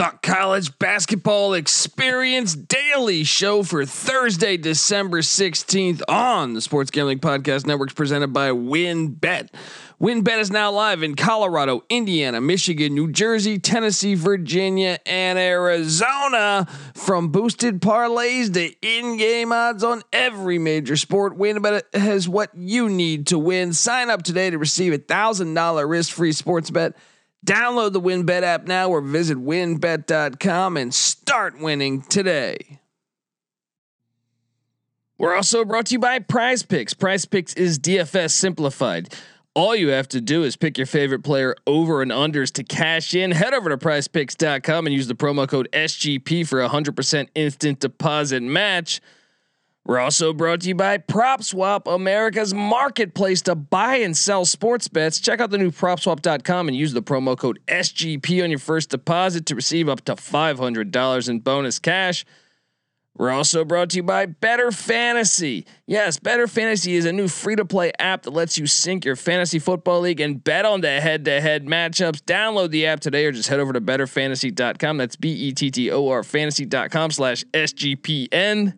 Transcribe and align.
the 0.00 0.18
college 0.22 0.78
basketball 0.78 1.52
experience 1.52 2.54
daily 2.54 3.22
show 3.22 3.62
for 3.62 3.84
Thursday, 3.84 4.56
December 4.56 5.20
16th 5.20 6.00
on 6.08 6.54
the 6.54 6.62
Sports 6.62 6.90
Gambling 6.90 7.18
Podcast 7.18 7.66
Networks 7.66 7.92
presented 7.92 8.32
by 8.32 8.48
WynnBET. 8.48 9.50
WynnBET 10.00 10.38
is 10.38 10.50
now 10.50 10.70
live 10.70 11.02
in 11.02 11.16
Colorado, 11.16 11.84
Indiana, 11.90 12.40
Michigan, 12.40 12.94
New 12.94 13.12
Jersey, 13.12 13.58
Tennessee, 13.58 14.14
Virginia, 14.14 14.98
and 15.04 15.38
Arizona. 15.38 16.66
From 16.94 17.28
boosted 17.28 17.82
parlays 17.82 18.54
to 18.54 18.72
in-game 18.80 19.52
odds 19.52 19.84
on 19.84 20.02
every 20.14 20.58
major 20.58 20.96
sport, 20.96 21.36
WynnBET 21.36 21.94
has 21.94 22.26
what 22.26 22.48
you 22.54 22.88
need 22.88 23.26
to 23.26 23.38
win. 23.38 23.74
Sign 23.74 24.08
up 24.08 24.22
today 24.22 24.48
to 24.48 24.56
receive 24.56 24.94
a 24.94 24.98
$1,000 24.98 25.86
risk-free 25.86 26.32
sports 26.32 26.70
bet 26.70 26.96
Download 27.46 27.92
the 27.92 28.00
WynnBET 28.00 28.42
app 28.42 28.66
now 28.66 28.90
or 28.90 29.00
visit 29.00 29.38
wynnbet.com 29.38 30.76
and 30.76 30.94
start 30.94 31.58
winning 31.58 32.02
today. 32.02 32.80
We're 35.18 35.34
also 35.34 35.64
brought 35.64 35.86
to 35.86 35.92
you 35.92 35.98
by 35.98 36.18
Prize 36.18 36.62
Picks. 36.62 36.94
Prize 36.94 37.26
Picks 37.26 37.52
is 37.54 37.78
DFS 37.78 38.30
simplified. 38.32 39.14
All 39.54 39.74
you 39.74 39.88
have 39.88 40.08
to 40.08 40.20
do 40.20 40.44
is 40.44 40.56
pick 40.56 40.78
your 40.78 40.86
favorite 40.86 41.24
player 41.24 41.56
over 41.66 42.02
and 42.02 42.10
unders 42.10 42.52
to 42.52 42.62
cash 42.62 43.14
in. 43.14 43.32
Head 43.32 43.52
over 43.52 43.68
to 43.68 43.76
prizepicks.com 43.76 44.86
and 44.86 44.94
use 44.94 45.08
the 45.08 45.14
promo 45.14 45.48
code 45.48 45.68
SGP 45.72 46.46
for 46.46 46.62
a 46.62 46.68
100% 46.68 47.28
instant 47.34 47.80
deposit 47.80 48.42
match. 48.42 49.00
We're 49.84 49.98
also 49.98 50.32
brought 50.32 50.60
to 50.60 50.68
you 50.68 50.74
by 50.74 50.98
PropSwap, 50.98 51.92
America's 51.92 52.52
marketplace 52.52 53.42
to 53.42 53.54
buy 53.54 53.96
and 53.96 54.16
sell 54.16 54.44
sports 54.44 54.88
bets. 54.88 55.18
Check 55.18 55.40
out 55.40 55.50
the 55.50 55.58
new 55.58 55.70
PropSwap.com 55.70 56.68
and 56.68 56.76
use 56.76 56.92
the 56.92 57.02
promo 57.02 57.36
code 57.36 57.60
SGP 57.66 58.44
on 58.44 58.50
your 58.50 58.58
first 58.58 58.90
deposit 58.90 59.46
to 59.46 59.54
receive 59.54 59.88
up 59.88 60.04
to 60.04 60.14
$500 60.14 61.28
in 61.28 61.40
bonus 61.40 61.78
cash. 61.78 62.24
We're 63.16 63.30
also 63.30 63.64
brought 63.64 63.90
to 63.90 63.96
you 63.96 64.02
by 64.02 64.26
Bettor 64.26 64.70
Fantasy. 64.70 65.66
Yes, 65.86 66.18
Bettor 66.18 66.46
Fantasy 66.46 66.94
is 66.94 67.04
a 67.04 67.12
new 67.12 67.28
free 67.28 67.56
to 67.56 67.64
play 67.64 67.92
app 67.98 68.22
that 68.22 68.30
lets 68.30 68.56
you 68.56 68.66
sync 68.66 69.04
your 69.04 69.16
fantasy 69.16 69.58
football 69.58 70.00
league 70.00 70.20
and 70.20 70.42
bet 70.42 70.64
on 70.64 70.80
the 70.80 71.00
head 71.00 71.24
to 71.24 71.40
head 71.40 71.66
matchups. 71.66 72.22
Download 72.22 72.70
the 72.70 72.86
app 72.86 73.00
today 73.00 73.26
or 73.26 73.32
just 73.32 73.48
head 73.48 73.60
over 73.60 73.72
to 73.72 73.80
bettorfantasy.com. 73.80 74.96
That's 74.96 75.16
B 75.16 75.32
E 75.32 75.52
T 75.52 75.70
T 75.70 75.90
O 75.90 76.08
R 76.08 76.22
fantasy.com 76.22 77.10
slash 77.10 77.44
SGPN. 77.52 78.74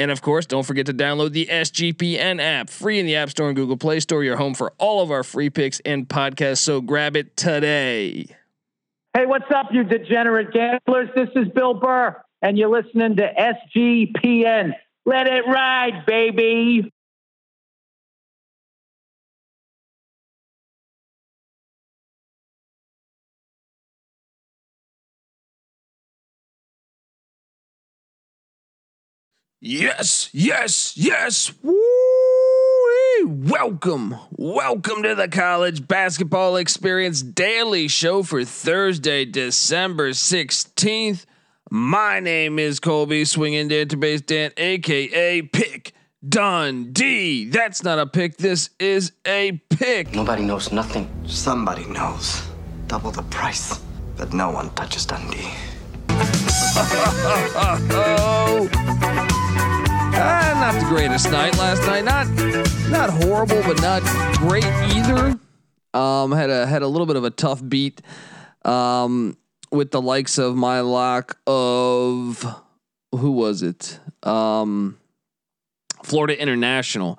And 0.00 0.10
of 0.10 0.22
course, 0.22 0.46
don't 0.46 0.62
forget 0.62 0.86
to 0.86 0.94
download 0.94 1.32
the 1.32 1.44
SGPN 1.44 2.40
app, 2.40 2.70
free 2.70 2.98
in 2.98 3.04
the 3.04 3.16
App 3.16 3.28
Store 3.28 3.48
and 3.48 3.54
Google 3.54 3.76
Play 3.76 4.00
Store. 4.00 4.24
Your 4.24 4.38
home 4.38 4.54
for 4.54 4.72
all 4.78 5.02
of 5.02 5.10
our 5.10 5.22
free 5.22 5.50
picks 5.50 5.78
and 5.80 6.08
podcasts. 6.08 6.60
So 6.60 6.80
grab 6.80 7.16
it 7.16 7.36
today. 7.36 8.24
Hey, 9.12 9.26
what's 9.26 9.50
up, 9.54 9.66
you 9.72 9.84
degenerate 9.84 10.52
gamblers? 10.52 11.10
This 11.14 11.28
is 11.36 11.48
Bill 11.48 11.74
Burr, 11.74 12.16
and 12.40 12.56
you're 12.56 12.70
listening 12.70 13.16
to 13.16 13.30
SGPN. 13.76 14.72
Let 15.04 15.26
it 15.26 15.44
ride, 15.46 16.06
baby. 16.06 16.90
Yes, 29.62 30.30
yes, 30.32 30.96
yes. 30.96 31.52
Woo! 31.62 31.76
Welcome, 33.26 34.16
welcome 34.30 35.02
to 35.02 35.14
the 35.14 35.28
college 35.28 35.86
basketball 35.86 36.56
experience 36.56 37.20
daily 37.20 37.86
show 37.86 38.22
for 38.22 38.42
Thursday, 38.42 39.26
December 39.26 40.12
16th. 40.12 41.26
My 41.70 42.20
name 42.20 42.58
is 42.58 42.80
Colby 42.80 43.26
Swinging 43.26 43.68
Database 43.68 44.24
Dan, 44.24 44.52
aka 44.56 45.42
Pick 45.42 45.92
Dundee. 46.26 47.50
That's 47.50 47.82
not 47.82 47.98
a 47.98 48.06
pick, 48.06 48.38
this 48.38 48.70
is 48.78 49.12
a 49.26 49.60
pick. 49.68 50.14
Nobody 50.14 50.42
knows 50.42 50.72
nothing. 50.72 51.06
Somebody 51.26 51.84
knows. 51.84 52.42
Double 52.86 53.10
the 53.10 53.24
price, 53.24 53.78
but 54.16 54.32
no 54.32 54.50
one 54.50 54.70
touches 54.70 55.04
Dundee. 55.04 55.50
oh. 57.92 59.29
Uh, 60.20 60.52
not 60.60 60.74
the 60.74 60.86
greatest 60.86 61.30
night 61.30 61.56
last 61.56 61.80
night. 61.86 62.04
Not 62.04 62.26
not 62.90 63.08
horrible, 63.24 63.62
but 63.62 63.80
not 63.80 64.02
great 64.36 64.64
either. 64.64 65.38
Um, 65.94 66.32
had 66.32 66.50
a 66.50 66.66
had 66.66 66.82
a 66.82 66.88
little 66.88 67.06
bit 67.06 67.16
of 67.16 67.24
a 67.24 67.30
tough 67.30 67.66
beat. 67.66 68.02
Um, 68.64 69.38
with 69.72 69.92
the 69.92 70.02
likes 70.02 70.36
of 70.36 70.56
my 70.56 70.80
lock 70.80 71.38
of 71.46 72.44
who 73.12 73.30
was 73.32 73.62
it? 73.62 73.98
Um, 74.22 74.98
Florida 76.02 76.38
International. 76.40 77.18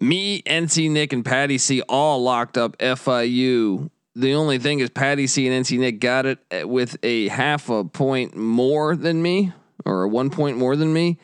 Me, 0.00 0.42
NC 0.42 0.90
Nick, 0.90 1.12
and 1.12 1.24
Patty 1.24 1.56
C 1.56 1.82
all 1.82 2.20
locked 2.20 2.58
up 2.58 2.76
FIU. 2.78 3.90
The 4.16 4.34
only 4.34 4.58
thing 4.58 4.80
is 4.80 4.90
Patty 4.90 5.28
C 5.28 5.46
and 5.46 5.64
NC 5.64 5.78
Nick 5.78 6.00
got 6.00 6.26
it 6.26 6.68
with 6.68 6.96
a 7.04 7.28
half 7.28 7.70
a 7.70 7.84
point 7.84 8.36
more 8.36 8.96
than 8.96 9.22
me, 9.22 9.52
or 9.84 10.08
one 10.08 10.30
point 10.30 10.58
more 10.58 10.74
than 10.74 10.92
me. 10.92 11.18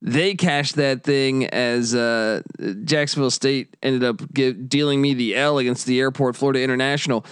They 0.00 0.34
cashed 0.34 0.76
that 0.76 1.02
thing 1.02 1.46
as 1.46 1.94
uh, 1.94 2.42
Jacksonville 2.84 3.32
State 3.32 3.76
ended 3.82 4.04
up 4.04 4.32
give, 4.32 4.68
dealing 4.68 5.00
me 5.02 5.14
the 5.14 5.34
L 5.34 5.58
against 5.58 5.86
the 5.86 5.98
Airport 5.98 6.36
Florida 6.36 6.62
International. 6.62 7.24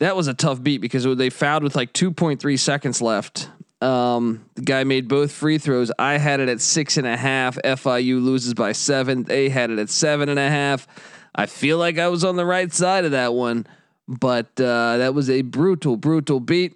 That 0.00 0.16
was 0.16 0.28
a 0.28 0.34
tough 0.34 0.62
beat 0.62 0.78
because 0.78 1.04
they 1.16 1.30
fouled 1.30 1.62
with 1.62 1.76
like 1.76 1.92
2.3 1.92 2.58
seconds 2.58 3.00
left. 3.00 3.48
Um, 3.80 4.44
the 4.54 4.62
guy 4.62 4.84
made 4.84 5.08
both 5.08 5.32
free 5.32 5.56
throws. 5.56 5.90
I 5.98 6.18
had 6.18 6.40
it 6.40 6.48
at 6.50 6.60
six 6.60 6.98
and 6.98 7.06
a 7.06 7.16
half. 7.16 7.56
FIU 7.56 8.22
loses 8.22 8.52
by 8.52 8.72
seven. 8.72 9.24
They 9.24 9.48
had 9.48 9.70
it 9.70 9.78
at 9.78 9.88
seven 9.88 10.28
and 10.28 10.38
a 10.38 10.48
half. 10.48 10.86
I 11.34 11.46
feel 11.46 11.78
like 11.78 11.98
I 11.98 12.08
was 12.08 12.24
on 12.24 12.36
the 12.36 12.44
right 12.44 12.70
side 12.72 13.06
of 13.06 13.12
that 13.12 13.32
one, 13.32 13.66
but 14.06 14.48
uh, 14.60 14.98
that 14.98 15.14
was 15.14 15.30
a 15.30 15.42
brutal, 15.42 15.96
brutal 15.96 16.40
beat. 16.40 16.74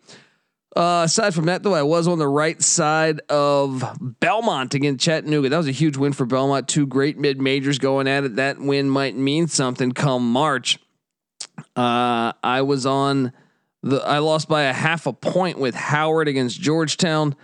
Uh, 0.77 1.03
aside 1.05 1.33
from 1.35 1.45
that, 1.47 1.63
though, 1.63 1.75
I 1.75 1.83
was 1.83 2.09
on 2.09 2.19
the 2.19 2.27
right 2.27 2.61
side 2.61 3.21
of 3.29 3.97
Belmont 4.21 4.75
against 4.75 5.05
Chattanooga. 5.05 5.49
That 5.49 5.57
was 5.57 5.69
a 5.69 5.73
huge 5.73 5.97
win 5.97 6.13
for 6.13 6.27
Belmont. 6.27 6.67
Two 6.67 6.87
great 6.87 7.17
mid 7.17 7.41
majors 7.41 7.79
going 7.79 8.09
at 8.09 8.25
it. 8.25 8.37
That 8.37 8.59
win 8.59 8.91
might 8.91 9.17
mean 9.17 9.47
something 9.47 9.93
come 9.93 10.33
March. 10.33 10.81
Uh, 11.77 12.33
I 12.43 12.63
was 12.63 12.87
on 12.87 13.33
the. 13.83 13.99
I 13.99 14.19
lost 14.19 14.49
by 14.49 14.63
a 14.63 14.73
half 14.73 15.07
a 15.07 15.13
point 15.13 15.61
with 15.61 15.77
Howard 15.77 16.27
against 16.27 16.61
Georgetown. 16.61 17.37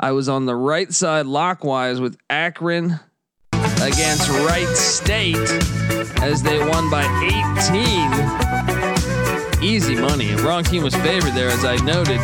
I 0.00 0.10
was 0.10 0.28
on 0.28 0.46
the 0.46 0.56
right 0.56 0.92
side, 0.92 1.26
lockwise 1.26 2.00
with 2.00 2.16
Akron 2.28 2.98
against 3.52 4.28
Wright 4.28 4.66
State 4.76 5.36
as 6.20 6.42
they 6.42 6.58
won 6.58 6.90
by 6.90 7.04
18. 9.60 9.62
Easy 9.62 9.94
money. 9.94 10.34
Wrong 10.34 10.64
team 10.64 10.82
was 10.82 10.96
favored 10.96 11.34
there, 11.34 11.48
as 11.48 11.64
I 11.64 11.76
noted. 11.76 12.18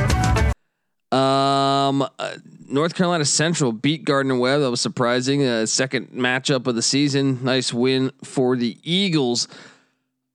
Um, 1.13 2.03
uh, 2.03 2.37
North 2.69 2.95
Carolina 2.95 3.25
Central 3.25 3.73
beat 3.73 4.05
Gardner 4.05 4.39
Webb. 4.39 4.61
That 4.61 4.71
was 4.71 4.81
surprising. 4.81 5.45
Uh, 5.45 5.67
second 5.67 6.11
matchup 6.11 6.67
of 6.67 6.77
the 6.77 6.83
season. 6.83 7.43
Nice 7.43 7.75
win 7.75 8.13
for 8.23 8.57
the 8.57 8.79
Eagles. 8.85 9.49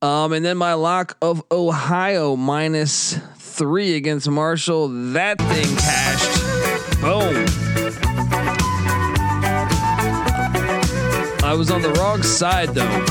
Um, 0.01 0.33
and 0.33 0.45
then 0.45 0.57
my 0.57 0.73
lock 0.73 1.17
of 1.21 1.41
Ohio 1.51 2.35
minus 2.35 3.17
three 3.37 3.95
against 3.95 4.29
Marshall. 4.29 4.89
That 5.13 5.39
thing 5.39 5.75
cashed. 5.77 7.01
Boom. 7.01 7.45
I 11.43 11.53
was 11.57 11.71
on 11.71 11.81
the 11.81 11.93
wrong 11.93 12.21
side 12.21 12.69
though. 12.75 13.05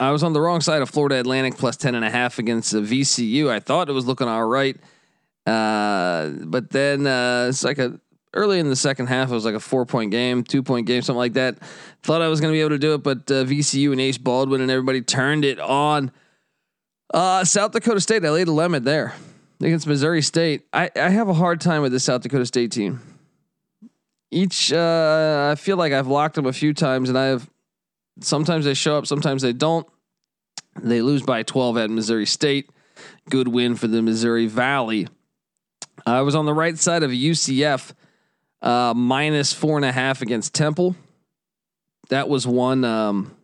I 0.00 0.10
was 0.10 0.22
on 0.22 0.32
the 0.32 0.40
wrong 0.40 0.60
side 0.60 0.82
of 0.82 0.90
Florida 0.90 1.20
Atlantic 1.20 1.56
plus 1.56 1.76
10 1.76 1.94
and 1.94 2.04
a 2.04 2.10
half 2.10 2.38
against 2.38 2.72
the 2.72 2.80
VCU. 2.80 3.50
I 3.50 3.60
thought 3.60 3.88
it 3.88 3.92
was 3.92 4.06
looking 4.06 4.28
all 4.28 4.46
right. 4.46 4.76
Uh, 5.46 6.30
but 6.44 6.70
then 6.70 7.06
uh, 7.06 7.46
it's 7.48 7.64
like 7.64 7.78
a 7.78 8.00
early 8.34 8.58
in 8.58 8.68
the 8.68 8.76
second 8.76 9.06
half, 9.06 9.30
it 9.30 9.34
was 9.34 9.44
like 9.44 9.54
a 9.54 9.60
four 9.60 9.86
point 9.86 10.10
game, 10.10 10.42
two 10.44 10.62
point 10.62 10.86
game, 10.86 11.02
something 11.02 11.18
like 11.18 11.34
that. 11.34 11.58
Thought 12.02 12.22
I 12.22 12.28
was 12.28 12.40
going 12.40 12.52
to 12.52 12.56
be 12.56 12.60
able 12.60 12.70
to 12.70 12.78
do 12.78 12.94
it, 12.94 13.02
but 13.02 13.30
uh, 13.30 13.44
VCU 13.44 13.92
and 13.92 14.00
Ace 14.00 14.18
Baldwin 14.18 14.60
and 14.60 14.70
everybody 14.70 15.00
turned 15.00 15.44
it 15.44 15.58
on. 15.60 16.10
Uh, 17.12 17.44
South 17.44 17.72
Dakota 17.72 18.00
State, 18.00 18.24
I 18.24 18.30
laid 18.30 18.48
a 18.48 18.52
lemon 18.52 18.84
there 18.84 19.14
against 19.60 19.86
Missouri 19.86 20.22
State. 20.22 20.66
I, 20.72 20.90
I 20.96 21.10
have 21.10 21.28
a 21.28 21.34
hard 21.34 21.60
time 21.60 21.82
with 21.82 21.92
the 21.92 22.00
South 22.00 22.22
Dakota 22.22 22.46
State 22.46 22.72
team. 22.72 23.00
Each, 24.30 24.72
uh, 24.72 25.48
I 25.52 25.54
feel 25.54 25.76
like 25.76 25.92
I've 25.92 26.08
locked 26.08 26.34
them 26.34 26.46
a 26.46 26.52
few 26.52 26.74
times, 26.74 27.08
and 27.08 27.16
I 27.16 27.26
have. 27.26 27.48
Sometimes 28.20 28.64
they 28.64 28.74
show 28.74 28.96
up, 28.96 29.06
sometimes 29.06 29.42
they 29.42 29.52
don't. 29.52 29.86
They 30.80 31.02
lose 31.02 31.22
by 31.22 31.42
12 31.44 31.76
at 31.78 31.90
Missouri 31.90 32.26
State. 32.26 32.70
Good 33.30 33.48
win 33.48 33.76
for 33.76 33.86
the 33.86 34.02
Missouri 34.02 34.46
Valley. 34.46 35.08
I 36.06 36.20
was 36.22 36.34
on 36.34 36.44
the 36.46 36.54
right 36.54 36.76
side 36.78 37.02
of 37.02 37.10
UCF 37.10 37.92
uh, 38.62 38.92
minus 38.94 39.52
four 39.52 39.76
and 39.76 39.84
a 39.84 39.92
half 39.92 40.22
against 40.22 40.54
Temple. 40.54 40.96
That 42.08 42.28
was 42.28 42.46
one 42.46 42.84
um, 42.84 43.34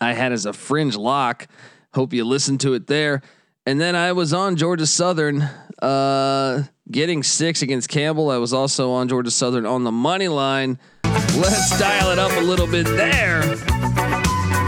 I 0.00 0.12
had 0.12 0.32
as 0.32 0.46
a 0.46 0.52
fringe 0.52 0.96
lock. 0.96 1.46
Hope 1.94 2.12
you 2.12 2.24
listened 2.24 2.60
to 2.60 2.74
it 2.74 2.86
there. 2.86 3.22
And 3.66 3.80
then 3.80 3.96
I 3.96 4.12
was 4.12 4.32
on 4.32 4.56
Georgia 4.56 4.86
Southern 4.86 5.48
Uh, 5.80 6.64
getting 6.90 7.22
six 7.22 7.62
against 7.62 7.88
Campbell. 7.88 8.30
I 8.30 8.36
was 8.36 8.52
also 8.52 8.90
on 8.92 9.08
Georgia 9.08 9.30
Southern 9.30 9.64
on 9.64 9.82
the 9.82 9.90
money 9.92 10.28
line. 10.28 10.78
Let's 11.04 11.78
dial 11.78 12.10
it 12.10 12.18
up 12.18 12.32
a 12.36 12.40
little 12.42 12.66
bit 12.66 12.84
there 12.84 13.40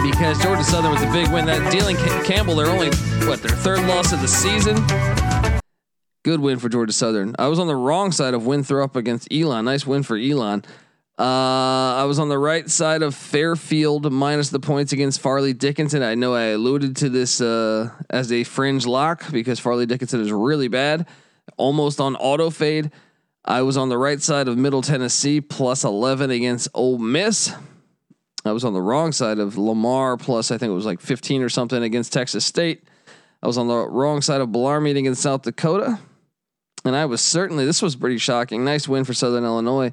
because 0.02 0.40
Georgia 0.42 0.64
Southern 0.64 0.92
was 0.92 1.02
a 1.02 1.12
big 1.12 1.28
win. 1.28 1.44
That 1.44 1.70
dealing 1.70 1.96
Campbell, 2.24 2.56
they're 2.56 2.70
only 2.70 2.88
what 3.26 3.42
their 3.42 3.54
third 3.56 3.86
loss 3.86 4.12
of 4.12 4.22
the 4.22 4.28
season. 4.28 4.76
Good 6.24 6.40
win 6.40 6.60
for 6.60 6.68
Georgia 6.68 6.92
Southern. 6.92 7.34
I 7.36 7.48
was 7.48 7.58
on 7.58 7.66
the 7.66 7.74
wrong 7.74 8.12
side 8.12 8.32
of 8.32 8.46
Winthrop 8.46 8.94
against 8.94 9.32
Elon. 9.32 9.64
Nice 9.64 9.84
win 9.84 10.04
for 10.04 10.16
Elon. 10.16 10.64
Uh, 11.18 11.96
I 11.96 12.04
was 12.04 12.18
on 12.20 12.28
the 12.28 12.38
right 12.38 12.68
side 12.70 13.02
of 13.02 13.14
Fairfield 13.14 14.10
minus 14.12 14.50
the 14.50 14.60
points 14.60 14.92
against 14.92 15.20
Fairleigh 15.20 15.52
Dickinson. 15.52 16.02
I 16.02 16.14
know 16.14 16.34
I 16.34 16.44
alluded 16.44 16.96
to 16.96 17.08
this 17.08 17.40
uh, 17.40 17.90
as 18.08 18.32
a 18.32 18.44
fringe 18.44 18.86
lock 18.86 19.30
because 19.32 19.58
Fairleigh 19.58 19.86
Dickinson 19.86 20.20
is 20.20 20.30
really 20.30 20.68
bad, 20.68 21.06
almost 21.56 22.00
on 22.00 22.14
auto 22.16 22.50
fade. 22.50 22.92
I 23.44 23.62
was 23.62 23.76
on 23.76 23.88
the 23.88 23.98
right 23.98 24.22
side 24.22 24.46
of 24.46 24.56
Middle 24.56 24.82
Tennessee 24.82 25.40
plus 25.40 25.82
11 25.82 26.30
against 26.30 26.68
Ole 26.72 26.98
Miss. 26.98 27.52
I 28.44 28.52
was 28.52 28.64
on 28.64 28.72
the 28.72 28.82
wrong 28.82 29.10
side 29.10 29.40
of 29.40 29.58
Lamar 29.58 30.16
plus 30.16 30.52
I 30.52 30.58
think 30.58 30.70
it 30.70 30.74
was 30.74 30.86
like 30.86 31.00
15 31.00 31.42
or 31.42 31.48
something 31.48 31.82
against 31.82 32.12
Texas 32.12 32.46
State. 32.46 32.84
I 33.42 33.48
was 33.48 33.58
on 33.58 33.66
the 33.66 33.88
wrong 33.88 34.22
side 34.22 34.40
of 34.40 34.52
Bellarmine 34.52 34.96
against 34.96 35.20
South 35.20 35.42
Dakota. 35.42 35.98
And 36.84 36.96
I 36.96 37.06
was 37.06 37.20
certainly 37.20 37.64
this 37.64 37.82
was 37.82 37.96
pretty 37.96 38.18
shocking. 38.18 38.64
Nice 38.64 38.88
win 38.88 39.04
for 39.04 39.14
Southern 39.14 39.44
Illinois 39.44 39.92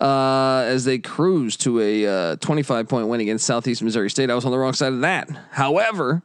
uh, 0.00 0.64
as 0.66 0.84
they 0.84 0.98
cruised 0.98 1.62
to 1.62 1.80
a 1.80 2.06
uh, 2.32 2.36
25 2.36 2.88
point 2.88 3.08
win 3.08 3.20
against 3.20 3.46
Southeast 3.46 3.82
Missouri 3.82 4.10
State. 4.10 4.30
I 4.30 4.34
was 4.34 4.44
on 4.44 4.52
the 4.52 4.58
wrong 4.58 4.74
side 4.74 4.92
of 4.92 5.00
that. 5.00 5.28
However, 5.50 6.22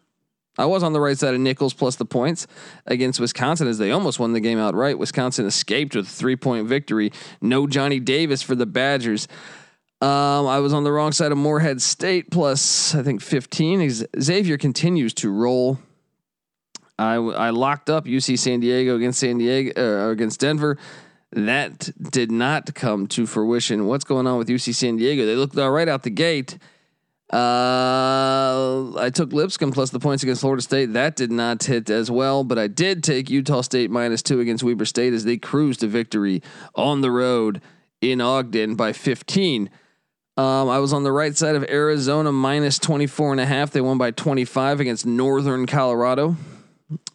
I 0.58 0.66
was 0.66 0.84
on 0.84 0.94
the 0.94 1.00
right 1.00 1.18
side 1.18 1.34
of 1.34 1.40
Nicholls 1.40 1.74
plus 1.74 1.96
the 1.96 2.06
points 2.06 2.46
against 2.86 3.20
Wisconsin 3.20 3.68
as 3.68 3.78
they 3.78 3.92
almost 3.92 4.20
won 4.20 4.34
the 4.34 4.42
game 4.42 4.60
outright. 4.60 5.00
Wisconsin 5.00 5.46
escaped 5.46 5.96
with 5.96 6.06
a 6.06 6.10
three 6.10 6.36
point 6.36 6.68
victory. 6.68 7.12
No 7.42 7.68
Johnny 7.68 8.00
Davis 8.00 8.42
for 8.42 8.56
the 8.56 8.66
Badgers. 8.66 9.28
Um, 10.02 10.48
I 10.48 10.60
was 10.60 10.74
on 10.74 10.84
the 10.84 10.92
wrong 10.92 11.12
side 11.12 11.32
of 11.32 11.38
Morehead 11.38 11.82
State 11.82 12.32
plus 12.32 12.94
I 12.94 13.04
think 13.04 13.22
15. 13.22 14.08
Xavier 14.20 14.58
continues 14.58 15.14
to 15.16 15.30
roll. 15.30 15.80
I 17.02 17.16
I 17.16 17.50
locked 17.50 17.90
up 17.90 18.06
UC 18.06 18.38
San 18.40 18.60
Diego 18.60 18.96
against 18.96 19.20
San 19.20 19.38
Diego 19.38 19.72
uh, 19.78 20.10
against 20.12 20.40
Denver. 20.40 20.78
That 21.34 21.90
did 22.12 22.32
not 22.32 22.74
come 22.76 23.08
to 23.08 23.26
fruition. 23.26 23.88
What's 23.88 24.04
going 24.04 24.28
on 24.28 24.38
with 24.38 24.50
UC 24.50 24.76
San 24.76 24.98
Diego? 24.98 25.26
They 25.26 25.36
looked 25.36 25.58
all 25.58 25.72
right 25.72 25.88
out 25.88 26.04
the 26.04 26.10
gate. 26.10 26.58
Uh, 27.32 28.94
I 28.98 29.10
took 29.14 29.32
Lipscomb 29.32 29.72
plus 29.72 29.90
the 29.90 30.00
points 30.00 30.22
against 30.22 30.42
Florida 30.42 30.62
State. 30.62 30.92
That 30.94 31.16
did 31.16 31.32
not 31.32 31.64
hit 31.64 31.90
as 31.90 32.12
well, 32.12 32.44
but 32.44 32.60
I 32.60 32.68
did 32.68 33.06
take 33.06 33.30
Utah 33.30 33.62
State 33.62 33.90
minus 33.90 34.22
two 34.22 34.42
against 34.42 34.66
Weber 34.66 34.84
State 34.84 35.14
as 35.14 35.24
they 35.24 35.38
cruised 35.38 35.80
to 35.80 35.88
victory 35.88 36.44
on 36.76 37.00
the 37.00 37.10
road 37.10 37.62
in 38.02 38.20
Ogden 38.20 38.76
by 38.76 38.92
15. 38.92 39.70
Um, 40.36 40.70
I 40.70 40.80
was 40.80 40.92
on 40.92 41.04
the 41.04 41.12
right 41.14 41.36
side 41.36 41.56
of 41.56 41.64
Arizona 41.70 42.34
minus 42.34 42.78
24 42.80 43.32
and 43.32 43.40
a 43.40 43.46
half. 43.46 43.72
They 43.72 43.80
won 43.80 43.98
by 43.98 44.12
25 44.12 44.82
against 44.82 45.06
Northern 45.06 45.66
Colorado. 45.68 46.36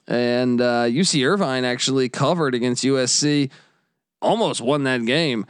And 0.07 0.61
uh, 0.61 0.85
UC 0.85 1.27
Irvine 1.27 1.65
actually 1.65 2.09
covered 2.09 2.55
against 2.55 2.85
USC 2.85 3.51
almost 4.23 4.61
won 4.61 4.85
that 4.85 5.05
game. 5.05 5.47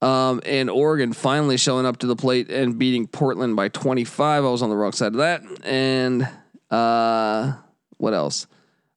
Um, 0.00 0.40
and 0.46 0.70
Oregon 0.70 1.12
finally 1.12 1.56
showing 1.56 1.84
up 1.84 1.98
to 1.98 2.06
the 2.06 2.14
plate 2.14 2.50
and 2.50 2.78
beating 2.78 3.06
Portland 3.08 3.56
by 3.56 3.68
25. 3.68 4.44
I 4.44 4.48
was 4.48 4.62
on 4.62 4.70
the 4.70 4.76
wrong 4.76 4.92
side 4.92 5.08
of 5.12 5.18
that. 5.18 5.42
And 5.64 6.28
uh, 6.70 7.54
what 7.96 8.14
else? 8.14 8.46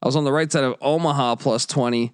I 0.01 0.05
was 0.05 0.15
on 0.15 0.23
the 0.23 0.31
right 0.31 0.51
side 0.51 0.63
of 0.63 0.75
Omaha 0.81 1.35
plus 1.35 1.65
20. 1.65 2.13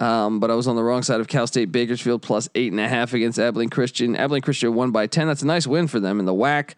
Um, 0.00 0.38
but 0.38 0.50
I 0.50 0.54
was 0.54 0.68
on 0.68 0.76
the 0.76 0.82
wrong 0.82 1.02
side 1.02 1.20
of 1.20 1.26
Cal 1.26 1.46
State 1.46 1.72
Bakersfield 1.72 2.22
plus 2.22 2.48
eight 2.54 2.70
and 2.70 2.80
a 2.80 2.88
half 2.88 3.14
against 3.14 3.38
Abilene 3.38 3.70
Christian. 3.70 4.14
Abilene 4.14 4.42
Christian 4.42 4.74
won 4.74 4.92
by 4.92 5.06
10. 5.08 5.26
That's 5.26 5.42
a 5.42 5.46
nice 5.46 5.66
win 5.66 5.88
for 5.88 5.98
them 5.98 6.20
in 6.20 6.24
the 6.24 6.34
WAC. 6.34 6.74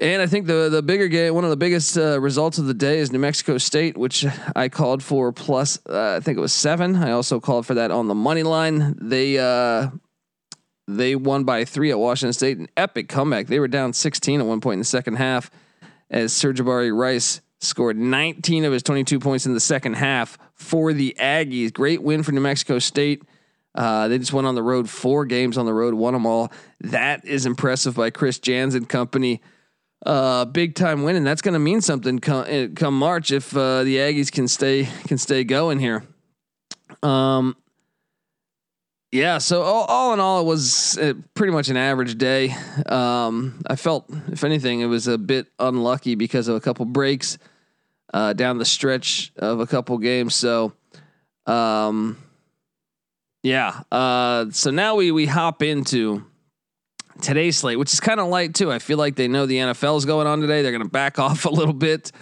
And 0.00 0.22
I 0.22 0.26
think 0.26 0.46
the 0.46 0.68
the 0.70 0.82
bigger 0.82 1.08
game, 1.08 1.34
one 1.34 1.44
of 1.44 1.50
the 1.50 1.56
biggest 1.56 1.98
uh, 1.98 2.18
results 2.18 2.58
of 2.58 2.66
the 2.66 2.74
day 2.74 2.98
is 2.98 3.12
New 3.12 3.18
Mexico 3.18 3.58
State, 3.58 3.96
which 3.96 4.24
I 4.56 4.68
called 4.68 5.02
for 5.02 5.32
plus. 5.32 5.78
Uh, 5.88 6.16
I 6.16 6.20
think 6.20 6.38
it 6.38 6.40
was 6.40 6.52
seven. 6.52 6.96
I 6.96 7.10
also 7.10 7.40
called 7.40 7.66
for 7.66 7.74
that 7.74 7.90
on 7.90 8.08
the 8.08 8.14
money 8.14 8.42
line. 8.42 8.96
They 8.98 9.38
uh, 9.38 9.90
they 10.88 11.14
won 11.14 11.44
by 11.44 11.66
three 11.66 11.90
at 11.90 11.98
Washington 11.98 12.32
State, 12.32 12.58
an 12.58 12.68
epic 12.76 13.08
comeback. 13.08 13.48
They 13.48 13.60
were 13.60 13.68
down 13.68 13.92
16 13.92 14.40
at 14.40 14.46
one 14.46 14.60
point 14.60 14.74
in 14.74 14.80
the 14.80 14.84
second 14.86 15.16
half, 15.16 15.50
as 16.10 16.32
Sir'Jabari 16.32 16.96
Rice 16.96 17.42
scored 17.60 17.96
19 17.96 18.64
of 18.64 18.72
his 18.72 18.82
22 18.82 19.20
points 19.20 19.46
in 19.46 19.54
the 19.54 19.60
second 19.60 19.94
half 19.94 20.38
for 20.54 20.92
the 20.92 21.14
Aggies. 21.18 21.72
Great 21.72 22.02
win 22.02 22.22
for 22.22 22.32
New 22.32 22.40
Mexico 22.40 22.78
State. 22.78 23.22
Uh, 23.74 24.08
they 24.08 24.18
just 24.18 24.32
went 24.32 24.46
on 24.46 24.54
the 24.54 24.62
road, 24.62 24.88
four 24.88 25.24
games 25.24 25.56
on 25.56 25.66
the 25.66 25.72
road, 25.72 25.94
won 25.94 26.12
them 26.12 26.26
all. 26.26 26.50
That 26.80 27.24
is 27.24 27.46
impressive 27.46 27.94
by 27.94 28.10
Chris 28.10 28.38
Jans 28.38 28.74
and 28.74 28.88
company 28.88 29.40
uh, 30.04 30.44
big 30.46 30.74
time 30.74 31.02
win, 31.02 31.16
and 31.16 31.26
that's 31.26 31.42
going 31.42 31.54
to 31.54 31.60
mean 31.60 31.80
something 31.80 32.18
come, 32.18 32.44
eh, 32.48 32.68
come 32.74 32.98
March 32.98 33.30
if 33.30 33.56
uh, 33.56 33.84
the 33.84 33.96
Aggies 33.96 34.32
can 34.32 34.48
stay 34.48 34.88
can 35.06 35.18
stay 35.18 35.44
going 35.44 35.78
here. 35.78 36.04
Um, 37.02 37.56
yeah. 39.12 39.38
So 39.38 39.62
all, 39.62 39.84
all 39.84 40.14
in 40.14 40.20
all, 40.20 40.40
it 40.40 40.44
was 40.44 40.96
uh, 40.98 41.12
pretty 41.34 41.52
much 41.52 41.68
an 41.68 41.76
average 41.76 42.16
day. 42.16 42.54
Um, 42.86 43.60
I 43.66 43.76
felt, 43.76 44.06
if 44.28 44.42
anything, 44.42 44.80
it 44.80 44.86
was 44.86 45.06
a 45.06 45.18
bit 45.18 45.48
unlucky 45.58 46.14
because 46.14 46.48
of 46.48 46.56
a 46.56 46.60
couple 46.60 46.86
breaks 46.86 47.38
uh, 48.14 48.32
down 48.32 48.58
the 48.58 48.64
stretch 48.64 49.32
of 49.36 49.60
a 49.60 49.66
couple 49.66 49.98
games. 49.98 50.34
So, 50.34 50.72
um, 51.46 52.16
yeah. 53.42 53.82
Uh, 53.92 54.46
so 54.50 54.70
now 54.70 54.96
we 54.96 55.12
we 55.12 55.26
hop 55.26 55.62
into 55.62 56.24
today's 57.22 57.56
slate, 57.56 57.78
which 57.78 57.92
is 57.92 58.00
kind 58.00 58.20
of 58.20 58.28
light 58.28 58.54
too. 58.54 58.70
I 58.70 58.78
feel 58.78 58.98
like 58.98 59.16
they 59.16 59.28
know 59.28 59.46
the 59.46 59.56
NFL 59.56 59.96
is 59.96 60.04
going 60.04 60.26
on 60.26 60.40
today. 60.40 60.62
They're 60.62 60.72
going 60.72 60.82
to 60.82 60.88
back 60.88 61.18
off 61.18 61.44
a 61.44 61.50
little 61.50 61.74
bit. 61.74 62.12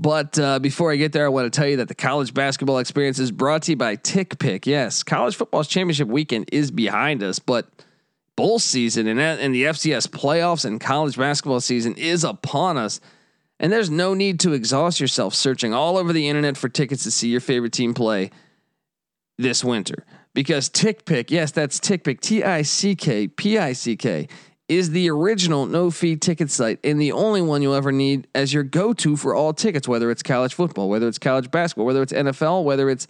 But 0.00 0.38
uh, 0.38 0.60
before 0.60 0.92
I 0.92 0.96
get 0.96 1.12
there, 1.12 1.26
I 1.26 1.28
want 1.28 1.52
to 1.52 1.56
tell 1.58 1.68
you 1.68 1.78
that 1.78 1.88
the 1.88 1.94
college 1.94 2.32
basketball 2.32 2.78
experience 2.78 3.18
is 3.18 3.32
brought 3.32 3.62
to 3.62 3.72
you 3.72 3.76
by 3.76 3.96
TickPick. 3.96 4.64
Yes, 4.64 5.02
college 5.02 5.34
football's 5.34 5.66
championship 5.66 6.06
weekend 6.06 6.50
is 6.52 6.70
behind 6.70 7.22
us, 7.24 7.40
but 7.40 7.68
bowl 8.36 8.60
season 8.60 9.08
and, 9.08 9.18
and 9.18 9.52
the 9.52 9.64
FCS 9.64 10.06
playoffs 10.06 10.64
and 10.64 10.80
college 10.80 11.16
basketball 11.16 11.60
season 11.60 11.94
is 11.96 12.22
upon 12.22 12.76
us. 12.76 13.00
And 13.58 13.72
there's 13.72 13.90
no 13.90 14.14
need 14.14 14.38
to 14.40 14.52
exhaust 14.52 15.00
yourself 15.00 15.34
searching 15.34 15.74
all 15.74 15.96
over 15.96 16.12
the 16.12 16.28
internet 16.28 16.56
for 16.56 16.68
tickets 16.68 17.02
to 17.02 17.10
see 17.10 17.28
your 17.28 17.40
favorite 17.40 17.72
team 17.72 17.92
play 17.92 18.30
this 19.36 19.64
winter 19.64 20.04
because 20.38 20.70
TickPick, 20.70 21.32
yes, 21.32 21.50
that's 21.50 21.80
TickPick, 21.80 22.20
T 22.20 22.44
I 22.44 22.62
C 22.62 22.94
K 22.94 23.26
P 23.26 23.58
I 23.58 23.72
C 23.72 23.96
K, 23.96 24.28
is 24.68 24.90
the 24.90 25.10
original 25.10 25.66
no 25.66 25.90
fee 25.90 26.14
ticket 26.14 26.48
site 26.48 26.78
and 26.84 27.00
the 27.00 27.10
only 27.10 27.42
one 27.42 27.60
you'll 27.60 27.74
ever 27.74 27.90
need 27.90 28.28
as 28.36 28.54
your 28.54 28.62
go 28.62 28.92
to 28.92 29.16
for 29.16 29.34
all 29.34 29.52
tickets, 29.52 29.88
whether 29.88 30.12
it's 30.12 30.22
college 30.22 30.54
football, 30.54 30.88
whether 30.88 31.08
it's 31.08 31.18
college 31.18 31.50
basketball, 31.50 31.86
whether 31.86 32.02
it's 32.02 32.12
NFL, 32.12 32.62
whether 32.62 32.88
it's 32.88 33.08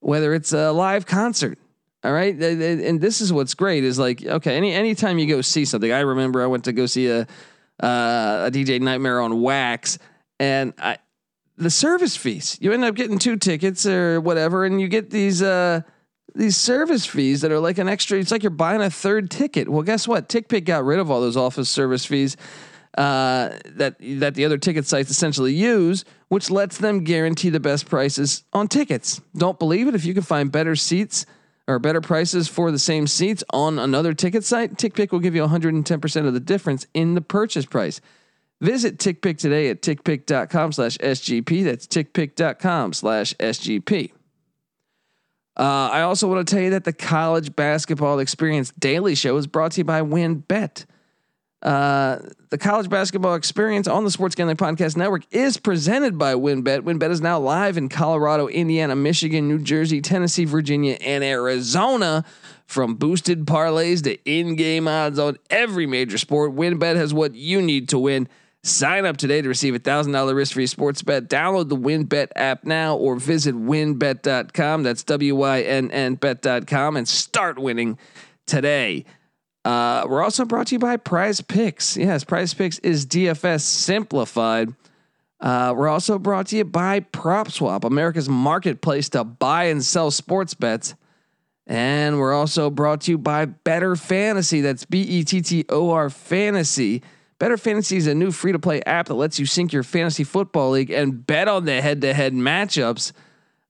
whether 0.00 0.34
it's 0.34 0.52
a 0.52 0.72
live 0.72 1.06
concert. 1.06 1.58
All 2.04 2.12
right, 2.12 2.38
and 2.38 3.00
this 3.00 3.22
is 3.22 3.32
what's 3.32 3.54
great 3.54 3.82
is 3.82 3.98
like 3.98 4.22
okay, 4.22 4.54
any 4.54 4.74
anytime 4.74 5.18
you 5.18 5.26
go 5.26 5.40
see 5.40 5.64
something. 5.64 5.90
I 5.90 6.00
remember 6.00 6.42
I 6.42 6.48
went 6.48 6.64
to 6.64 6.74
go 6.74 6.84
see 6.84 7.08
a 7.08 7.20
uh, 7.82 8.48
a 8.48 8.50
DJ 8.52 8.78
Nightmare 8.78 9.22
on 9.22 9.40
Wax, 9.40 9.98
and 10.38 10.74
I 10.76 10.98
the 11.56 11.70
service 11.70 12.14
fees. 12.14 12.58
You 12.60 12.72
end 12.72 12.84
up 12.84 12.94
getting 12.94 13.18
two 13.18 13.38
tickets 13.38 13.86
or 13.86 14.20
whatever, 14.20 14.66
and 14.66 14.82
you 14.82 14.88
get 14.88 15.08
these. 15.08 15.40
Uh, 15.40 15.80
these 16.34 16.56
service 16.56 17.06
fees 17.06 17.40
that 17.42 17.52
are 17.52 17.60
like 17.60 17.78
an 17.78 17.88
extra. 17.88 18.18
It's 18.18 18.30
like 18.30 18.42
you're 18.42 18.50
buying 18.50 18.80
a 18.80 18.90
third 18.90 19.30
ticket. 19.30 19.68
Well, 19.68 19.82
guess 19.82 20.08
what? 20.08 20.28
TickPick 20.28 20.64
got 20.64 20.84
rid 20.84 20.98
of 20.98 21.10
all 21.10 21.20
those 21.20 21.36
office 21.36 21.68
service 21.68 22.04
fees 22.04 22.36
uh, 22.96 23.50
that 23.66 23.96
that 24.00 24.34
the 24.34 24.44
other 24.44 24.58
ticket 24.58 24.86
sites 24.86 25.10
essentially 25.10 25.54
use, 25.54 26.04
which 26.28 26.50
lets 26.50 26.78
them 26.78 27.04
guarantee 27.04 27.50
the 27.50 27.60
best 27.60 27.88
prices 27.88 28.44
on 28.52 28.68
tickets. 28.68 29.20
Don't 29.36 29.58
believe 29.58 29.88
it? 29.88 29.94
If 29.94 30.04
you 30.04 30.14
can 30.14 30.22
find 30.22 30.50
better 30.50 30.76
seats 30.76 31.26
or 31.68 31.78
better 31.78 32.00
prices 32.00 32.48
for 32.48 32.70
the 32.70 32.78
same 32.78 33.06
seats 33.06 33.44
on 33.50 33.78
another 33.78 34.14
ticket 34.14 34.44
site, 34.44 34.74
TickPick 34.74 35.12
will 35.12 35.20
give 35.20 35.34
you 35.34 35.42
110% 35.46 36.26
of 36.26 36.34
the 36.34 36.40
difference 36.40 36.86
in 36.92 37.14
the 37.14 37.20
purchase 37.20 37.66
price. 37.66 38.00
Visit 38.60 38.98
TickPick 38.98 39.38
today 39.38 39.70
at 39.70 39.82
tickpick.com 39.82 40.72
slash 40.72 40.96
SGP. 40.98 41.64
That's 41.64 41.86
tickpick.com 41.86 42.92
slash 42.92 43.34
SGP. 43.34 44.12
Uh, 45.56 45.90
I 45.92 46.02
also 46.02 46.28
want 46.28 46.46
to 46.46 46.54
tell 46.54 46.62
you 46.62 46.70
that 46.70 46.84
the 46.84 46.92
College 46.92 47.54
Basketball 47.54 48.20
Experience 48.20 48.72
Daily 48.78 49.14
Show 49.14 49.36
is 49.36 49.46
brought 49.46 49.72
to 49.72 49.80
you 49.80 49.84
by 49.84 50.00
WynnBET. 50.00 50.86
Uh, 51.62 52.18
the 52.50 52.58
College 52.58 52.88
Basketball 52.88 53.34
Experience 53.34 53.86
on 53.86 54.02
the 54.04 54.10
Sports 54.10 54.34
Gambling 54.34 54.56
Podcast 54.56 54.96
Network 54.96 55.22
is 55.30 55.58
presented 55.58 56.18
by 56.18 56.34
WynnBET. 56.34 56.80
WynnBET 56.80 57.10
is 57.10 57.20
now 57.20 57.38
live 57.38 57.76
in 57.76 57.88
Colorado, 57.88 58.48
Indiana, 58.48 58.96
Michigan, 58.96 59.46
New 59.46 59.58
Jersey, 59.58 60.00
Tennessee, 60.00 60.44
Virginia, 60.44 60.94
and 61.00 61.22
Arizona. 61.22 62.24
From 62.66 62.94
boosted 62.94 63.44
parlays 63.44 64.02
to 64.04 64.16
in-game 64.24 64.88
odds 64.88 65.18
on 65.18 65.36
every 65.50 65.86
major 65.86 66.16
sport, 66.16 66.56
WynnBET 66.56 66.96
has 66.96 67.12
what 67.12 67.34
you 67.34 67.60
need 67.60 67.90
to 67.90 67.98
win. 67.98 68.28
Sign 68.64 69.06
up 69.06 69.16
today 69.16 69.42
to 69.42 69.48
receive 69.48 69.74
a 69.74 69.80
thousand 69.80 70.12
dollar 70.12 70.36
risk 70.36 70.54
free 70.54 70.68
sports 70.68 71.02
bet. 71.02 71.28
Download 71.28 71.68
the 71.68 71.76
WynnBet 71.76 72.28
app 72.36 72.64
now 72.64 72.96
or 72.96 73.16
visit 73.16 73.56
wynnbet.com. 73.56 74.84
That's 74.84 75.02
W 75.02 75.34
Y 75.34 75.62
N 75.62 75.90
N 75.90 76.14
bet.com 76.14 76.96
and 76.96 77.08
start 77.08 77.58
winning 77.58 77.98
today. 78.46 79.04
Uh, 79.64 80.06
we're 80.08 80.22
also 80.22 80.44
brought 80.44 80.68
to 80.68 80.76
you 80.76 80.78
by 80.78 80.96
Prize 80.96 81.40
Picks. 81.40 81.96
Yes, 81.96 82.22
Prize 82.22 82.54
Picks 82.54 82.78
is 82.80 83.04
DFS 83.06 83.62
simplified. 83.62 84.72
Uh, 85.40 85.74
we're 85.76 85.88
also 85.88 86.18
brought 86.20 86.46
to 86.48 86.56
you 86.56 86.64
by 86.64 87.00
PropSwap, 87.00 87.82
America's 87.82 88.28
marketplace 88.28 89.08
to 89.08 89.24
buy 89.24 89.64
and 89.64 89.84
sell 89.84 90.12
sports 90.12 90.54
bets. 90.54 90.94
And 91.66 92.18
we're 92.20 92.32
also 92.32 92.70
brought 92.70 93.02
to 93.02 93.10
you 93.10 93.18
by 93.18 93.46
Bettor 93.46 93.96
Fantasy. 93.96 94.60
That's 94.60 94.84
B 94.84 95.00
E 95.02 95.24
T 95.24 95.40
T 95.42 95.64
O 95.68 95.90
R 95.90 96.10
Fantasy. 96.10 97.02
Bettor 97.42 97.56
Fantasy 97.56 97.96
is 97.96 98.06
a 98.06 98.14
new 98.14 98.30
free 98.30 98.52
to 98.52 98.60
play 98.60 98.82
app 98.82 99.06
that 99.06 99.14
lets 99.14 99.40
you 99.40 99.46
sync 99.46 99.72
your 99.72 99.82
fantasy 99.82 100.22
football 100.22 100.70
league 100.70 100.92
and 100.92 101.26
bet 101.26 101.48
on 101.48 101.64
the 101.64 101.82
head 101.82 102.00
to 102.02 102.14
head 102.14 102.32
matchups. 102.34 103.10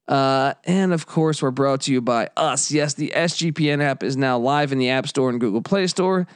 Uh, 0.07 0.53
and 0.65 0.93
of 0.93 1.07
course, 1.07 1.41
we're 1.41 1.49
brought 1.49 1.81
to 1.81 1.91
you 1.91 1.99
by 1.99 2.29
us. 2.37 2.71
Yes, 2.71 2.93
the 2.93 3.11
SGPN 3.15 3.81
app 3.81 4.03
is 4.03 4.15
now 4.15 4.37
live 4.37 4.73
in 4.73 4.77
the 4.77 4.91
App 4.91 5.07
Store 5.07 5.31
and 5.31 5.39
Google 5.39 5.63
Play 5.63 5.87
Store. 5.87 6.27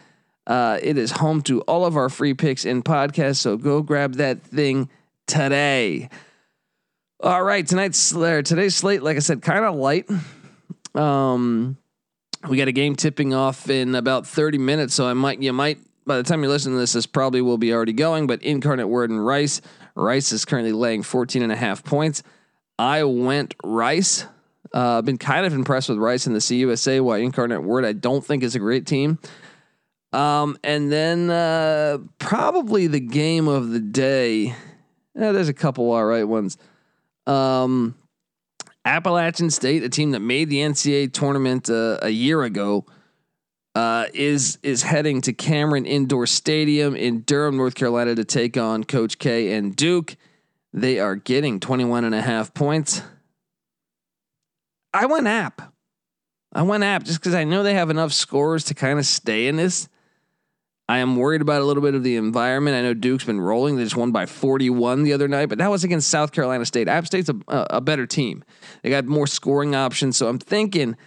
Uh, 0.48 0.80
it 0.82 0.98
is 0.98 1.12
home 1.12 1.44
to 1.44 1.62
all 1.62 1.86
of 1.86 1.96
our 1.96 2.10
free 2.10 2.34
picks 2.34 2.66
and 2.66 2.84
podcasts. 2.84 3.38
So 3.38 3.56
go 3.56 3.84
grab 3.84 4.16
that 4.16 4.42
thing 4.42 4.90
today. 5.28 6.10
All 7.22 7.44
right, 7.44 7.68
tonight's 7.68 8.14
today's 8.14 8.76
slate, 8.76 9.04
like 9.04 9.16
I 9.16 9.20
said, 9.20 9.44
kind 9.44 9.64
of 9.64 9.76
light. 9.76 10.10
Um, 10.96 11.78
we 12.50 12.58
got 12.58 12.68
a 12.68 12.72
game 12.72 12.96
tipping 12.96 13.36
off 13.36 13.70
in 13.70 13.94
about 13.94 14.26
30 14.26 14.58
minutes, 14.58 14.96
so 14.96 15.06
I 15.06 15.14
might 15.14 15.40
you 15.40 15.54
might 15.54 15.78
by 16.08 16.18
the 16.18 16.24
time 16.24 16.42
you 16.42 16.50
listen 16.50 16.72
to 16.72 16.80
this, 16.80 16.94
this 16.94 17.06
probably 17.06 17.42
will 17.42 17.58
be 17.58 17.74
already 17.74 17.94
going. 17.94 18.28
But 18.28 18.42
Incarnate 18.42 18.88
Word 18.88 19.10
and 19.10 19.24
Rice, 19.24 19.62
Rice 19.96 20.32
is 20.32 20.46
currently 20.46 20.72
laying 20.72 21.04
14 21.04 21.44
and 21.44 21.52
a 21.52 21.56
half 21.56 21.84
points. 21.84 22.24
I 22.80 23.04
went 23.04 23.54
Rice. 23.64 24.26
Uh, 24.74 24.98
I've 24.98 25.06
been 25.06 25.18
kind 25.18 25.46
of 25.46 25.54
impressed 25.54 25.90
with 25.90 25.98
Rice 25.98 26.28
in 26.28 26.34
the 26.34 26.40
CUSA. 26.40 27.02
Why 27.02 27.18
Incarnate 27.18 27.64
Word 27.64 27.86
I 27.86 27.94
don't 27.94 28.26
think 28.26 28.44
is 28.44 28.56
a 28.56 28.60
great 28.60 28.86
team. 28.86 29.20
Um, 30.14 30.58
and 30.64 30.92
then 30.92 31.30
uh, 31.30 32.00
probably 32.18 32.88
the 32.88 33.00
game 33.00 33.48
of 33.48 33.70
the 33.70 33.80
day. 33.80 34.56
There's 35.14 35.50
a 35.50 35.54
couple 35.54 35.92
all 35.92 36.06
right 36.06 36.24
ones. 36.24 36.58
Um, 37.26 37.96
Appalachian 38.86 39.50
State, 39.50 39.84
a 39.84 39.90
team 39.90 40.12
that 40.12 40.22
made 40.22 40.50
the 40.50 40.60
NCAA 40.60 41.12
tournament 41.12 41.70
uh, 41.70 41.98
a 42.02 42.10
year 42.10 42.44
ago, 42.44 42.86
uh, 43.78 44.08
is 44.12 44.58
is 44.64 44.82
heading 44.82 45.22
to 45.22 45.32
Cameron 45.32 45.86
Indoor 45.86 46.26
Stadium 46.26 46.96
in 46.96 47.22
Durham, 47.22 47.58
North 47.58 47.76
Carolina 47.76 48.16
to 48.16 48.26
take 48.26 48.58
on 48.58 48.84
Coach 48.84 49.20
K 49.20 49.54
and 49.54 49.76
Duke. 49.76 50.16
They 50.74 50.98
are 51.00 51.16
getting 51.16 51.60
21 51.60 52.04
and 52.04 52.16
a 52.16 52.22
half 52.22 52.56
points. 52.56 53.04
I 54.96 55.06
went 55.06 55.28
app. 55.28 55.76
I 56.52 56.64
went 56.64 56.84
app 56.84 57.04
just 57.04 57.20
because 57.20 57.36
I 57.36 57.44
know 57.44 57.62
they 57.62 57.76
have 57.76 57.92
enough 57.92 58.14
scores 58.14 58.64
to 58.66 58.74
kind 58.74 58.98
of 58.98 59.06
stay 59.06 59.46
in 59.46 59.58
this. 59.58 59.88
I 60.90 60.98
am 60.98 61.16
worried 61.16 61.42
about 61.42 61.62
a 61.62 61.66
little 61.66 61.84
bit 61.84 61.94
of 61.94 62.02
the 62.02 62.16
environment. 62.16 62.78
I 62.78 62.82
know 62.82 62.96
Duke's 62.96 63.26
been 63.26 63.40
rolling. 63.40 63.76
They 63.76 63.84
just 63.84 63.96
won 63.96 64.12
by 64.12 64.26
41 64.26 65.04
the 65.04 65.14
other 65.14 65.28
night, 65.28 65.50
but 65.50 65.60
that 65.60 65.70
was 65.70 65.84
against 65.84 66.10
South 66.10 66.32
Carolina 66.32 66.66
State. 66.66 66.88
App 66.88 67.06
State's 67.06 67.30
a, 67.30 67.36
a 67.48 67.82
better 67.82 68.08
team. 68.08 68.44
They 68.82 68.90
got 68.90 69.06
more 69.06 69.28
scoring 69.28 69.76
options. 69.76 70.18
So 70.18 70.28
I'm 70.28 70.40
thinking 70.40 70.98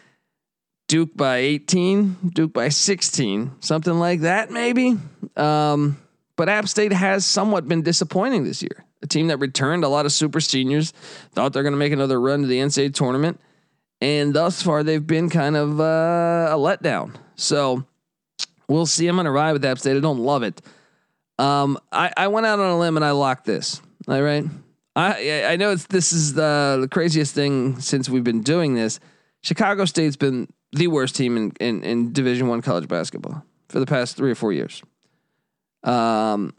Duke 0.91 1.17
by 1.17 1.37
18, 1.37 2.33
Duke 2.35 2.53
by 2.53 2.69
16, 2.69 3.53
something 3.61 3.95
like 3.95 4.23
that, 4.23 4.51
maybe. 4.51 4.99
Um, 5.37 5.97
but 6.35 6.49
App 6.49 6.67
State 6.67 6.93
has 6.93 7.25
somewhat 7.25 7.69
been 7.69 7.83
disappointing 7.83 8.43
this 8.43 8.61
year. 8.61 8.85
A 9.03 9.07
team 9.07 9.29
that 9.29 9.37
returned 9.37 9.85
a 9.85 9.89
lot 9.89 10.05
of 10.05 10.11
super 10.11 10.41
seniors, 10.41 10.93
thought 11.33 11.53
they're 11.53 11.63
going 11.63 11.75
to 11.75 11.79
make 11.79 11.93
another 11.93 12.21
run 12.21 12.43
to 12.43 12.49
the 12.49 12.59
NCAA 12.59 12.93
tournament. 12.93 13.41
And 14.01 14.35
thus 14.35 14.63
far, 14.63 14.83
they've 14.83 15.07
been 15.07 15.31
kind 15.31 15.57
of 15.57 15.81
uh, 15.81 16.49
a 16.51 16.57
letdown. 16.57 17.15
So, 17.37 17.85
We'll 18.71 18.87
see. 18.87 19.09
I'm 19.09 19.17
going 19.17 19.25
to 19.25 19.33
ride 19.33 19.53
with 19.53 19.65
App 19.65 19.81
State. 19.81 19.97
I 19.97 20.01
don't 20.01 20.21
love 20.21 20.45
it. 20.45 20.63
Um, 21.41 21.77
I, 21.91 22.13
I 22.17 22.29
went 22.29 22.47
out 22.47 22.61
on 22.61 22.71
a 22.71 22.79
limb 22.79 22.97
and 22.97 23.05
I 23.05 23.11
locked 23.11 23.45
this. 23.45 23.81
All 24.07 24.23
right. 24.23 24.45
I 24.95 25.45
I 25.45 25.57
know 25.57 25.73
it's 25.73 25.87
this 25.87 26.13
is 26.13 26.35
the, 26.35 26.79
the 26.81 26.89
craziest 26.89 27.35
thing 27.35 27.81
since 27.81 28.09
we've 28.09 28.25
been 28.25 28.43
doing 28.43 28.75
this. 28.75 29.01
Chicago 29.43 29.85
State's 29.87 30.17
been 30.17 30.49
the 30.73 30.87
worst 30.87 31.17
team 31.17 31.37
in, 31.37 31.53
in, 31.61 31.83
in 31.83 32.13
Division 32.13 32.49
One 32.49 32.63
college 32.63 32.89
basketball 32.89 33.45
for 33.69 33.81
the 33.81 33.87
past 33.87 34.17
three 34.17 34.31
or 34.31 34.35
four 34.35 34.53
years. 34.53 34.83
Um, 35.83 36.55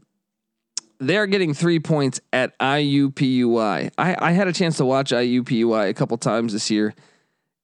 they're 1.00 1.28
getting 1.28 1.54
three 1.54 1.80
points 1.80 2.22
at 2.32 2.58
IUPUI. 2.60 3.92
I, 3.98 4.16
I 4.20 4.32
had 4.32 4.48
a 4.48 4.54
chance 4.54 4.78
to 4.78 4.86
watch 4.86 5.12
IUPUI 5.12 5.90
a 5.90 5.94
couple 5.94 6.18
times 6.18 6.54
this 6.54 6.70
year. 6.70 6.94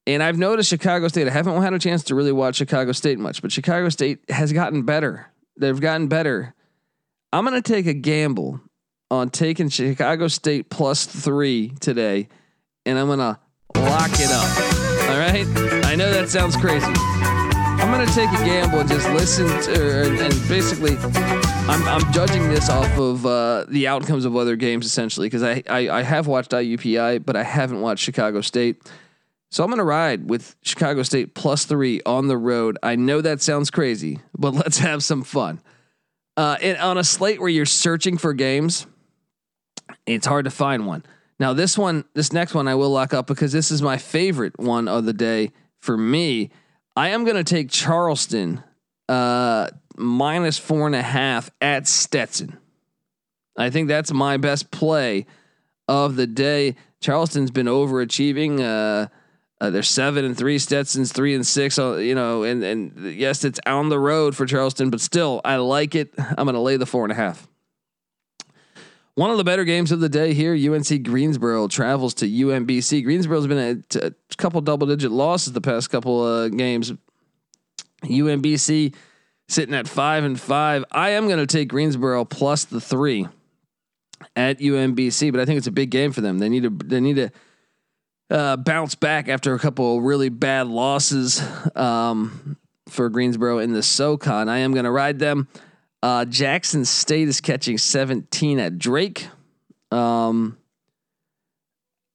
And 0.08 0.24
I've 0.24 0.38
noticed 0.38 0.70
Chicago 0.70 1.08
State. 1.10 1.28
I 1.28 1.32
haven't 1.32 1.62
had 1.62 1.74
a 1.74 1.80
chance 1.80 2.04
to 2.06 2.16
really 2.16 2.32
watch 2.32 2.56
Chicago 2.56 2.94
State 2.94 3.20
much, 3.20 3.42
but 3.42 3.52
Chicago 3.52 3.90
State 3.90 4.20
has 4.30 4.54
gotten 4.54 4.84
better. 4.84 5.28
They've 5.58 5.80
gotten 5.80 6.08
better. 6.08 6.56
I'm 7.34 7.46
going 7.46 7.62
to 7.62 7.74
take 7.74 7.88
a 7.88 7.94
gamble 7.94 8.62
on 9.12 9.30
taking 9.30 9.70
Chicago 9.70 10.30
State 10.30 10.70
plus 10.70 11.06
three 11.06 11.70
today, 11.80 12.30
and 12.86 12.98
I'm 12.98 13.08
going 13.08 13.20
to 13.20 13.38
lock 13.76 14.12
it 14.14 14.32
up. 14.32 14.67
Right? 15.28 15.46
I 15.84 15.96
know 15.96 16.10
that 16.10 16.30
sounds 16.30 16.56
crazy. 16.56 16.86
I'm 16.88 18.08
to 18.08 18.14
take 18.14 18.30
a 18.30 18.46
gamble 18.46 18.80
and 18.80 18.88
just 18.90 19.10
listen 19.10 19.46
to, 19.46 20.24
and 20.24 20.48
basically, 20.48 20.96
I'm, 21.68 21.84
I'm 21.84 22.14
judging 22.14 22.48
this 22.48 22.70
off 22.70 22.98
of 22.98 23.26
uh, 23.26 23.66
the 23.68 23.90
outcomes 23.90 24.24
of 24.24 24.38
other 24.38 24.56
games 24.56 24.86
essentially 24.86 25.28
because 25.28 25.44
I, 25.44 25.64
I, 25.70 25.90
I 25.90 26.02
have 26.02 26.28
watched 26.28 26.52
IUPI, 26.52 27.26
but 27.26 27.36
I 27.36 27.44
haven't 27.44 27.82
watched 27.82 28.06
Chicago 28.06 28.40
State. 28.40 28.90
So 29.52 29.66
I'm 29.66 29.70
going 29.70 29.80
to 29.80 29.84
ride 29.84 30.30
with 30.30 30.56
Chicago 30.62 31.04
State 31.04 31.36
plus 31.36 31.66
three 31.66 32.00
on 32.06 32.28
the 32.28 32.38
road. 32.38 32.78
I 32.82 32.96
know 32.96 33.20
that 33.20 33.42
sounds 33.42 33.70
crazy, 33.70 34.22
but 34.38 34.54
let's 34.54 34.78
have 34.78 35.04
some 35.04 35.24
fun. 35.24 35.60
Uh, 36.38 36.56
and 36.62 36.78
on 36.78 36.98
a 36.98 37.04
slate 37.04 37.42
where 37.42 37.50
you're 37.50 37.66
searching 37.66 38.18
for 38.18 38.34
games, 38.34 38.88
it's 40.06 40.26
hard 40.26 40.46
to 40.46 40.52
find 40.52 40.88
one. 40.88 41.04
Now, 41.40 41.54
this 41.54 41.78
one, 41.78 42.06
this 42.14 42.34
next 42.34 42.54
one, 42.54 42.68
I 42.68 42.76
will 42.76 42.90
lock 42.90 43.14
up 43.14 43.28
because 43.28 43.52
this 43.52 43.72
is 43.72 43.82
my 43.82 43.98
favorite 43.98 44.58
one 44.60 44.88
of 44.88 45.06
the 45.06 45.14
day 45.14 45.52
for 45.80 45.96
me. 45.98 46.50
I 46.96 47.10
am 47.10 47.26
going 47.26 47.38
to 47.38 47.44
take 47.44 47.70
Charleston 47.70 48.64
uh, 49.08 49.70
minus 49.96 50.58
four 50.58 50.88
and 50.88 50.96
a 50.96 51.02
half 51.02 51.52
at 51.62 51.88
Stetson. 51.88 52.58
I 53.58 53.70
think 53.70 53.88
that's 53.88 54.12
my 54.12 54.38
best 54.38 54.72
play 54.72 55.26
of 55.88 56.16
the 56.16 56.28
day. 56.28 56.76
Charleston's 57.02 57.52
been 57.52 57.68
overachieving. 57.68 58.60
Uh, 58.60 59.08
uh, 59.60 59.70
they're 59.70 59.84
seven 59.84 60.26
and 60.26 60.38
three. 60.38 60.60
Stetson's 60.60 61.12
three 61.12 61.34
and 61.34 61.46
six. 61.46 61.80
Uh, 61.80 61.96
you 61.96 62.14
know, 62.14 62.44
and 62.44 62.64
and 62.64 63.14
yes, 63.16 63.44
it's 63.44 63.60
on 63.66 63.90
the 63.90 64.00
road 64.00 64.36
for 64.36 64.46
Charleston, 64.46 64.90
but 64.90 65.02
still, 65.02 65.42
I 65.44 65.56
like 65.58 65.96
it. 65.96 66.14
I'm 66.18 66.46
going 66.46 66.54
to 66.54 66.60
lay 66.60 66.78
the 66.78 66.86
four 66.86 67.04
and 67.04 67.12
a 67.12 67.16
half. 67.16 67.48
One 69.18 69.32
of 69.32 69.40
the 69.40 69.44
better 69.44 69.64
games 69.64 69.92
of 69.92 70.00
the 70.00 70.10
day 70.10 70.36
here. 70.36 70.54
UNC 70.54 71.02
Greensboro 71.02 71.68
travels 71.68 72.14
to 72.16 72.30
UMBC. 72.30 73.04
Greensboro's 73.04 73.48
been 73.48 73.84
a, 73.96 74.06
a 74.06 74.12
couple 74.38 74.62
double 74.62 74.86
digit 74.86 75.10
losses 75.10 75.54
the 75.54 75.60
past 75.60 75.90
couple 75.90 76.22
uh, 76.22 76.50
games. 76.50 76.94
UMBC 78.04 78.94
sitting 79.48 79.74
at 79.74 79.88
five 79.88 80.24
and 80.24 80.40
five. 80.40 80.86
I 80.92 81.10
am 81.10 81.26
going 81.26 81.40
to 81.40 81.48
take 81.48 81.68
Greensboro 81.68 82.26
plus 82.26 82.66
the 82.66 82.80
three 82.80 83.28
at 84.36 84.60
UMBC, 84.60 85.32
but 85.32 85.42
I 85.42 85.46
think 85.46 85.58
it's 85.58 85.66
a 85.66 85.72
big 85.72 85.90
game 85.90 86.12
for 86.12 86.22
them. 86.22 86.38
They 86.38 86.48
need 86.48 86.62
to. 86.62 86.70
They 86.70 87.00
need 87.00 87.16
to 87.16 87.32
uh, 88.30 88.58
bounce 88.58 88.94
back 88.94 89.30
after 89.30 89.56
a 89.56 89.60
couple 89.60 90.00
really 90.00 90.30
bad 90.30 90.68
losses 90.68 91.42
um, 91.76 92.56
for 92.88 93.10
Greensboro 93.10 93.58
in 93.58 93.74
the 93.74 93.82
SoCon. 93.82 94.48
I 94.48 94.60
am 94.60 94.74
going 94.74 94.86
to 94.86 94.92
ride 94.92 95.18
them. 95.18 95.48
Uh, 96.04 96.26
Jackson 96.26 96.86
State 96.86 97.28
is 97.28 97.42
catching 97.42 97.78
17 97.78 98.60
at 98.60 98.78
Drake. 98.78 99.28
Um, 99.92 100.58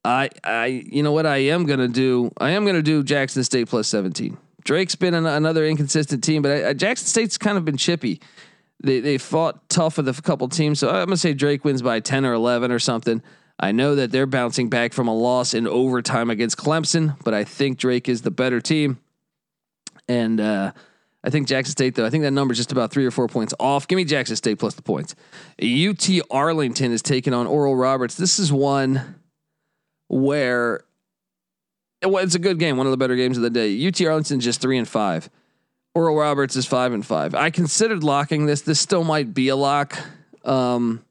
I, 0.05 0.31
I, 0.45 0.67
you 0.67 1.03
know 1.03 1.13
what 1.13 1.27
I 1.27 1.39
am 1.39 1.67
to 1.67 1.89
do? 1.89 2.33
I 2.39 2.51
am 2.51 2.65
to 2.77 2.83
do 2.83 3.03
Jackson 3.03 3.45
State 3.45 3.69
plus 3.69 3.89
17. 3.89 4.37
Drake's 4.65 4.95
been 4.95 5.15
an, 5.15 5.27
another 5.27 5.67
inconsistent 5.67 6.23
team, 6.23 6.43
but 6.43 6.53
I, 6.53 6.69
I, 6.71 6.73
Jackson 6.73 7.07
State's 7.07 7.39
kind 7.39 7.59
of 7.59 7.65
been 7.65 7.77
chippy. 7.77 8.21
They 8.85 8.99
they 8.99 9.17
fought 9.17 9.69
tough 9.69 9.97
with 9.97 10.09
a 10.09 10.23
couple 10.23 10.49
teams, 10.49 10.81
so 10.81 10.89
I'm 10.89 11.07
gonna 11.07 11.17
say 11.17 11.35
Drake 11.35 11.65
wins 11.65 11.83
by 11.83 12.01
10 12.01 12.25
or 12.25 12.33
11 12.33 12.73
or 12.73 12.81
something. 12.81 13.23
I 13.61 13.71
know 13.71 13.95
that 13.95 14.11
they're 14.11 14.27
bouncing 14.27 14.71
back 14.71 14.93
from 14.93 15.07
a 15.07 15.15
loss 15.15 15.55
in 15.55 15.69
overtime 15.69 16.31
against 16.31 16.57
Clemson, 16.57 17.17
but 17.23 17.33
I 17.33 17.45
think 17.45 17.79
Drake 17.79 18.09
is 18.09 18.23
the 18.23 18.33
better 18.33 18.61
team. 18.61 18.99
And 20.09 20.41
uh, 20.41 20.73
I 21.25 21.31
think 21.31 21.47
Jackson 21.47 21.71
State, 21.73 21.95
though, 21.95 22.05
I 22.05 22.11
think 22.11 22.23
that 22.23 22.33
number 22.33 22.53
is 22.53 22.59
just 22.59 22.73
about 22.73 22.91
three 22.91 23.07
or 23.07 23.11
four 23.11 23.29
points 23.29 23.55
off. 23.61 23.87
Give 23.87 23.97
me 23.97 24.05
Jackson 24.05 24.35
State 24.35 24.59
plus 24.59 24.75
the 24.75 24.83
points. 24.83 25.15
UT 25.63 26.09
Arlington 26.31 26.91
is 26.91 27.01
taking 27.01 27.33
on 27.33 27.47
Oral 27.47 27.77
Roberts. 27.77 28.17
This 28.17 28.39
is 28.39 28.53
one 28.53 29.17
where 30.09 30.85
it's 32.03 32.35
a 32.35 32.41
good 32.41 32.59
game, 32.59 32.77
one 32.77 32.87
of 32.87 32.91
the 32.91 32.97
better 32.97 33.15
games 33.15 33.37
of 33.37 33.43
the 33.43 33.51
day. 33.51 33.87
UT 33.87 34.01
Arlington 34.03 34.41
just 34.41 34.61
three 34.61 34.79
and 34.79 34.89
five. 34.89 35.31
Oral 35.95 36.17
Roberts 36.17 36.57
is 36.57 36.67
five 36.67 36.93
and 36.93 37.05
five. 37.05 37.35
I 37.35 37.51
considered 37.51 38.03
locking 38.03 38.47
this. 38.47 38.63
This 38.63 38.81
still 38.81 39.05
might 39.05 39.33
be 39.33 39.49
a 39.49 39.57
lock. 39.57 39.99
Um, 40.45 41.05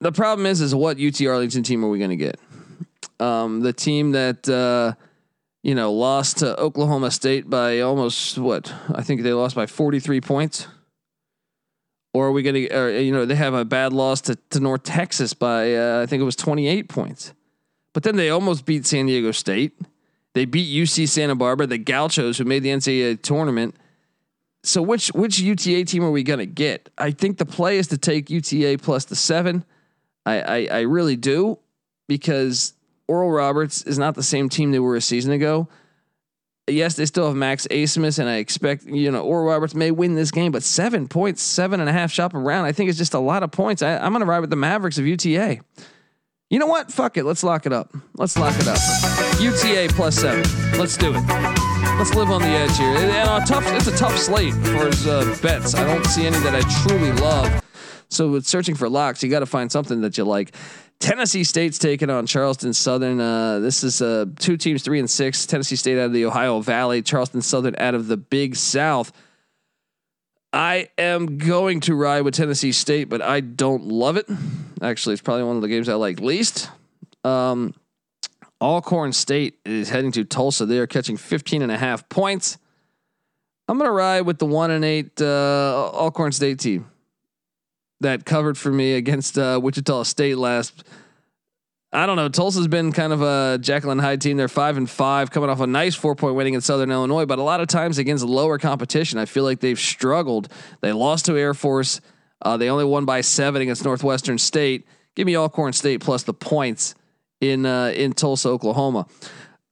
the 0.00 0.12
problem 0.12 0.46
is, 0.46 0.60
is 0.60 0.74
what 0.74 1.00
UT 1.00 1.20
Arlington 1.22 1.64
team 1.64 1.84
are 1.84 1.88
we 1.88 1.98
going 1.98 2.10
to 2.10 2.16
get? 2.16 2.38
Um, 3.18 3.60
the 3.60 3.72
team 3.72 4.12
that 4.12 4.48
uh, 4.48 4.94
you 5.62 5.74
know 5.74 5.92
lost 5.92 6.38
to 6.38 6.58
Oklahoma 6.58 7.10
State 7.10 7.48
by 7.48 7.80
almost 7.80 8.38
what 8.38 8.72
I 8.94 9.02
think 9.02 9.22
they 9.22 9.32
lost 9.32 9.54
by 9.54 9.66
forty 9.66 10.00
three 10.00 10.20
points. 10.20 10.66
Or 12.14 12.28
are 12.28 12.32
we 12.32 12.42
going 12.42 12.54
to, 12.54 13.02
you 13.04 13.12
know, 13.12 13.26
they 13.26 13.34
have 13.34 13.54
a 13.54 13.66
bad 13.66 13.92
loss 13.92 14.22
to, 14.22 14.36
to 14.50 14.60
North 14.60 14.82
Texas 14.82 15.34
by, 15.34 15.76
uh, 15.76 16.02
I 16.02 16.06
think 16.06 16.20
it 16.20 16.24
was 16.24 16.36
28 16.36 16.88
points. 16.88 17.34
But 17.92 18.02
then 18.02 18.16
they 18.16 18.30
almost 18.30 18.64
beat 18.64 18.86
San 18.86 19.06
Diego 19.06 19.30
State. 19.30 19.78
They 20.34 20.44
beat 20.44 20.68
UC 20.68 21.08
Santa 21.08 21.34
Barbara, 21.34 21.66
the 21.66 21.78
Gauchos, 21.78 22.38
who 22.38 22.44
made 22.44 22.62
the 22.62 22.70
NCAA 22.70 23.22
tournament. 23.22 23.74
So 24.62 24.82
which 24.82 25.08
which 25.08 25.38
UTA 25.38 25.84
team 25.84 26.04
are 26.04 26.10
we 26.10 26.22
going 26.22 26.40
to 26.40 26.46
get? 26.46 26.90
I 26.98 27.10
think 27.10 27.38
the 27.38 27.46
play 27.46 27.78
is 27.78 27.88
to 27.88 27.98
take 27.98 28.30
UTA 28.30 28.78
plus 28.82 29.04
the 29.04 29.16
seven. 29.16 29.64
I, 30.26 30.40
I, 30.40 30.68
I 30.70 30.80
really 30.82 31.16
do 31.16 31.58
because 32.06 32.74
Oral 33.08 33.30
Roberts 33.30 33.82
is 33.82 33.98
not 33.98 34.14
the 34.14 34.22
same 34.22 34.48
team 34.48 34.70
they 34.70 34.78
were 34.78 34.96
a 34.96 35.00
season 35.00 35.32
ago. 35.32 35.68
Yes, 36.68 36.94
they 36.96 37.06
still 37.06 37.26
have 37.26 37.34
Max 37.34 37.66
Abmas, 37.70 38.18
and 38.18 38.28
I 38.28 38.36
expect 38.36 38.84
you 38.84 39.10
know 39.10 39.22
Oral 39.22 39.46
Roberts 39.46 39.74
may 39.74 39.90
win 39.90 40.14
this 40.14 40.30
game, 40.30 40.52
but 40.52 40.62
seven 40.62 41.08
points, 41.08 41.42
seven 41.42 41.80
and 41.80 41.88
a 41.88 41.92
half 41.92 42.12
shop 42.12 42.34
around, 42.34 42.66
I 42.66 42.72
think 42.72 42.90
is 42.90 42.98
just 42.98 43.14
a 43.14 43.18
lot 43.18 43.42
of 43.42 43.50
points. 43.50 43.80
I, 43.80 43.96
I'm 43.96 44.12
going 44.12 44.20
to 44.20 44.26
ride 44.26 44.40
with 44.40 44.50
the 44.50 44.56
Mavericks 44.56 44.98
of 44.98 45.06
UTA. 45.06 45.60
You 46.50 46.58
know 46.58 46.66
what? 46.66 46.90
Fuck 46.90 47.16
it. 47.16 47.24
Let's 47.24 47.42
lock 47.42 47.66
it 47.66 47.72
up. 47.72 47.92
Let's 48.14 48.38
lock 48.38 48.54
it 48.58 48.68
up. 48.68 48.78
UTA 49.38 49.92
plus 49.94 50.16
seven. 50.16 50.44
Let's 50.78 50.96
do 50.96 51.14
it. 51.14 51.22
Let's 51.98 52.14
live 52.14 52.30
on 52.30 52.40
the 52.40 52.48
edge 52.48 52.76
here. 52.78 52.88
And 52.88 53.10
a 53.10 53.44
tough, 53.46 53.64
it's 53.66 53.86
a 53.86 53.96
tough 53.96 54.16
slate 54.16 54.54
for 54.54 54.86
his 54.86 55.06
uh, 55.06 55.36
bets. 55.42 55.74
I 55.74 55.84
don't 55.84 56.04
see 56.06 56.26
any 56.26 56.38
that 56.38 56.54
I 56.54 56.60
truly 56.86 57.12
love. 57.20 57.62
So 58.08 58.30
with 58.30 58.46
searching 58.46 58.74
for 58.74 58.88
locks, 58.88 59.22
you 59.22 59.28
got 59.28 59.40
to 59.40 59.46
find 59.46 59.70
something 59.70 60.00
that 60.00 60.16
you 60.16 60.24
like. 60.24 60.54
Tennessee 61.00 61.44
State's 61.44 61.78
taking 61.78 62.10
on 62.10 62.26
Charleston 62.26 62.72
Southern. 62.72 63.20
Uh, 63.20 63.60
this 63.60 63.84
is 63.84 64.02
uh, 64.02 64.26
two 64.38 64.56
teams, 64.56 64.82
three 64.82 64.98
and 64.98 65.08
six. 65.08 65.46
Tennessee 65.46 65.76
State 65.76 65.98
out 65.98 66.06
of 66.06 66.12
the 66.12 66.24
Ohio 66.24 66.60
Valley, 66.60 67.02
Charleston 67.02 67.40
Southern 67.40 67.76
out 67.78 67.94
of 67.94 68.08
the 68.08 68.16
Big 68.16 68.56
South. 68.56 69.12
I 70.52 70.88
am 70.98 71.38
going 71.38 71.80
to 71.80 71.94
ride 71.94 72.22
with 72.22 72.34
Tennessee 72.34 72.72
State, 72.72 73.08
but 73.08 73.22
I 73.22 73.40
don't 73.40 73.84
love 73.84 74.16
it. 74.16 74.28
Actually, 74.82 75.12
it's 75.12 75.22
probably 75.22 75.44
one 75.44 75.56
of 75.56 75.62
the 75.62 75.68
games 75.68 75.88
I 75.88 75.94
like 75.94 76.20
least. 76.20 76.70
Um, 77.22 77.74
Alcorn 78.60 79.12
State 79.12 79.58
is 79.64 79.90
heading 79.90 80.10
to 80.12 80.24
Tulsa. 80.24 80.66
They 80.66 80.78
are 80.78 80.86
catching 80.86 81.16
15 81.16 81.62
and 81.62 81.70
a 81.70 81.78
half 81.78 82.08
points. 82.08 82.58
I'm 83.68 83.78
going 83.78 83.88
to 83.88 83.92
ride 83.92 84.22
with 84.22 84.38
the 84.38 84.46
one 84.46 84.70
and 84.70 84.84
eight 84.84 85.20
uh, 85.20 85.90
Alcorn 85.92 86.32
State 86.32 86.58
team 86.58 86.90
that 88.00 88.24
covered 88.24 88.56
for 88.56 88.70
me 88.70 88.94
against 88.94 89.38
uh, 89.38 89.58
Wichita 89.62 90.04
State 90.04 90.38
last. 90.38 90.84
I 91.90 92.04
don't 92.04 92.16
know. 92.16 92.28
Tulsa's 92.28 92.68
been 92.68 92.92
kind 92.92 93.14
of 93.14 93.22
a 93.22 93.58
and 93.64 94.00
Hyde 94.00 94.20
team. 94.20 94.36
They're 94.36 94.48
five 94.48 94.76
and 94.76 94.88
five, 94.88 95.30
coming 95.30 95.48
off 95.48 95.60
a 95.60 95.66
nice 95.66 95.94
four 95.94 96.14
point 96.14 96.34
winning 96.34 96.54
in 96.54 96.60
Southern 96.60 96.90
Illinois, 96.90 97.24
but 97.24 97.38
a 97.38 97.42
lot 97.42 97.60
of 97.60 97.68
times 97.68 97.96
against 97.96 98.24
lower 98.24 98.58
competition, 98.58 99.18
I 99.18 99.24
feel 99.24 99.44
like 99.44 99.60
they've 99.60 99.78
struggled. 99.78 100.52
They 100.82 100.92
lost 100.92 101.26
to 101.26 101.38
Air 101.38 101.54
Force. 101.54 102.00
Uh, 102.42 102.56
they 102.56 102.68
only 102.68 102.84
won 102.84 103.04
by 103.06 103.22
seven 103.22 103.62
against 103.62 103.84
Northwestern 103.84 104.36
State. 104.36 104.86
Give 105.16 105.26
me 105.26 105.36
Alcorn 105.36 105.72
State 105.72 106.00
plus 106.00 106.24
the 106.24 106.34
points 106.34 106.94
in 107.40 107.64
uh, 107.64 107.86
in 107.94 108.12
Tulsa, 108.12 108.50
Oklahoma. 108.50 109.06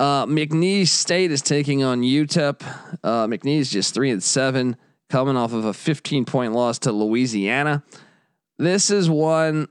Uh, 0.00 0.26
McNeese 0.26 0.88
State 0.88 1.30
is 1.30 1.42
taking 1.42 1.82
on 1.84 2.02
UTEP. 2.02 2.62
Uh, 3.04 3.26
McNeese 3.26 3.70
just 3.70 3.94
three 3.94 4.10
and 4.10 4.22
seven, 4.22 4.76
coming 5.10 5.36
off 5.36 5.52
of 5.52 5.66
a 5.66 5.74
15 5.74 6.24
point 6.24 6.54
loss 6.54 6.78
to 6.80 6.92
Louisiana. 6.92 7.82
This 8.58 8.90
is 8.90 9.10
one 9.10 9.68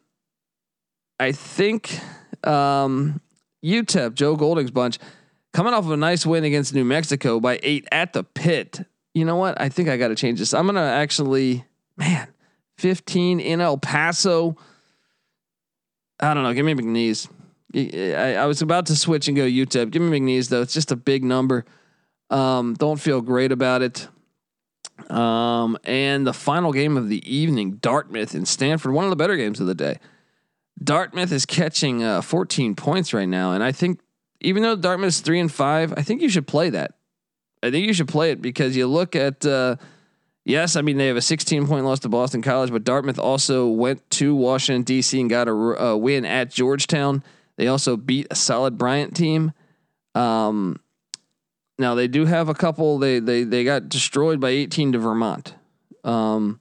I 1.19 1.31
think 1.31 1.99
um, 2.43 3.21
UTEP, 3.63 4.13
Joe 4.13 4.35
Golding's 4.35 4.71
bunch, 4.71 4.99
coming 5.53 5.73
off 5.73 5.85
of 5.85 5.91
a 5.91 5.97
nice 5.97 6.25
win 6.25 6.43
against 6.43 6.73
New 6.73 6.85
Mexico 6.85 7.39
by 7.39 7.59
eight 7.63 7.87
at 7.91 8.13
the 8.13 8.23
pit. 8.23 8.85
You 9.13 9.25
know 9.25 9.37
what? 9.37 9.59
I 9.59 9.69
think 9.69 9.89
I 9.89 9.97
got 9.97 10.09
to 10.09 10.15
change 10.15 10.39
this. 10.39 10.53
I'm 10.53 10.65
gonna 10.65 10.81
actually, 10.81 11.65
man, 11.97 12.27
15 12.77 13.39
in 13.39 13.61
El 13.61 13.77
Paso. 13.77 14.57
I 16.19 16.33
don't 16.33 16.43
know. 16.43 16.53
Give 16.53 16.65
me 16.65 16.75
McNeese. 16.75 17.29
I, 17.73 18.35
I 18.35 18.45
was 18.45 18.61
about 18.61 18.85
to 18.87 18.95
switch 18.95 19.27
and 19.27 19.35
go 19.35 19.43
UTEP. 19.43 19.91
Give 19.91 20.01
me 20.01 20.19
McNeese 20.19 20.49
though. 20.49 20.61
It's 20.61 20.73
just 20.73 20.91
a 20.91 20.95
big 20.95 21.23
number. 21.23 21.65
Um, 22.29 22.73
don't 22.73 22.99
feel 22.99 23.21
great 23.21 23.51
about 23.51 23.81
it. 23.81 24.07
Um, 25.09 25.77
and 25.83 26.25
the 26.25 26.33
final 26.33 26.71
game 26.71 26.97
of 26.97 27.09
the 27.09 27.21
evening, 27.31 27.77
Dartmouth 27.81 28.33
and 28.33 28.47
Stanford, 28.47 28.93
one 28.93 29.03
of 29.03 29.09
the 29.09 29.15
better 29.15 29.35
games 29.35 29.59
of 29.59 29.67
the 29.67 29.75
day. 29.75 29.99
Dartmouth 30.83 31.31
is 31.31 31.45
catching 31.45 32.03
uh, 32.03 32.21
14 32.21 32.75
points 32.75 33.13
right 33.13 33.27
now, 33.27 33.53
and 33.53 33.63
I 33.63 33.71
think 33.71 33.99
even 34.41 34.63
though 34.63 34.75
Dartmouth 34.75 35.09
is 35.09 35.19
three 35.21 35.39
and 35.39 35.51
five, 35.51 35.93
I 35.95 36.01
think 36.01 36.21
you 36.21 36.29
should 36.29 36.47
play 36.47 36.69
that. 36.69 36.91
I 37.63 37.71
think 37.71 37.87
you 37.87 37.93
should 37.93 38.07
play 38.07 38.31
it 38.31 38.41
because 38.41 38.75
you 38.75 38.87
look 38.87 39.15
at. 39.15 39.45
Uh, 39.45 39.77
yes, 40.43 40.75
I 40.75 40.81
mean 40.81 40.97
they 40.97 41.07
have 41.07 41.17
a 41.17 41.21
16 41.21 41.67
point 41.67 41.85
loss 41.85 41.99
to 42.01 42.09
Boston 42.09 42.41
College, 42.41 42.71
but 42.71 42.83
Dartmouth 42.83 43.19
also 43.19 43.67
went 43.67 44.07
to 44.11 44.35
Washington 44.35 44.83
D.C. 44.83 45.19
and 45.19 45.29
got 45.29 45.47
a, 45.47 45.51
a 45.51 45.97
win 45.97 46.25
at 46.25 46.51
Georgetown. 46.51 47.23
They 47.57 47.67
also 47.67 47.95
beat 47.97 48.27
a 48.29 48.35
solid 48.35 48.77
Bryant 48.77 49.15
team. 49.15 49.53
Um, 50.13 50.79
now 51.77 51.95
they 51.95 52.07
do 52.07 52.25
have 52.25 52.49
a 52.49 52.53
couple. 52.53 52.97
They 52.97 53.19
they 53.19 53.43
they 53.43 53.63
got 53.63 53.89
destroyed 53.89 54.39
by 54.39 54.49
18 54.49 54.93
to 54.93 54.99
Vermont. 54.99 55.55
Um, 56.03 56.59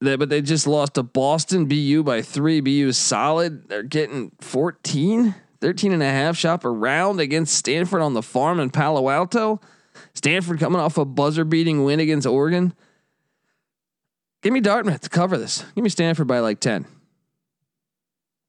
they, 0.00 0.16
but 0.16 0.28
they 0.28 0.42
just 0.42 0.66
lost 0.66 0.94
to 0.94 1.02
Boston 1.02 1.66
BU 1.66 2.02
by 2.04 2.22
three. 2.22 2.60
BU 2.60 2.88
is 2.88 2.98
solid. 2.98 3.68
They're 3.68 3.82
getting 3.82 4.32
14, 4.40 5.34
13 5.60 5.92
and 5.92 6.02
a 6.02 6.10
half 6.10 6.36
shop 6.36 6.64
around 6.64 7.20
against 7.20 7.54
Stanford 7.54 8.02
on 8.02 8.14
the 8.14 8.22
farm 8.22 8.60
in 8.60 8.70
Palo 8.70 9.08
Alto. 9.08 9.60
Stanford 10.14 10.60
coming 10.60 10.80
off 10.80 10.98
a 10.98 11.04
buzzer 11.04 11.44
beating 11.44 11.84
win 11.84 12.00
against 12.00 12.26
Oregon. 12.26 12.74
Give 14.42 14.52
me 14.52 14.60
Dartmouth 14.60 15.00
to 15.00 15.08
cover 15.08 15.38
this. 15.38 15.64
Give 15.74 15.82
me 15.82 15.88
Stanford 15.88 16.26
by 16.26 16.40
like 16.40 16.60
10. 16.60 16.84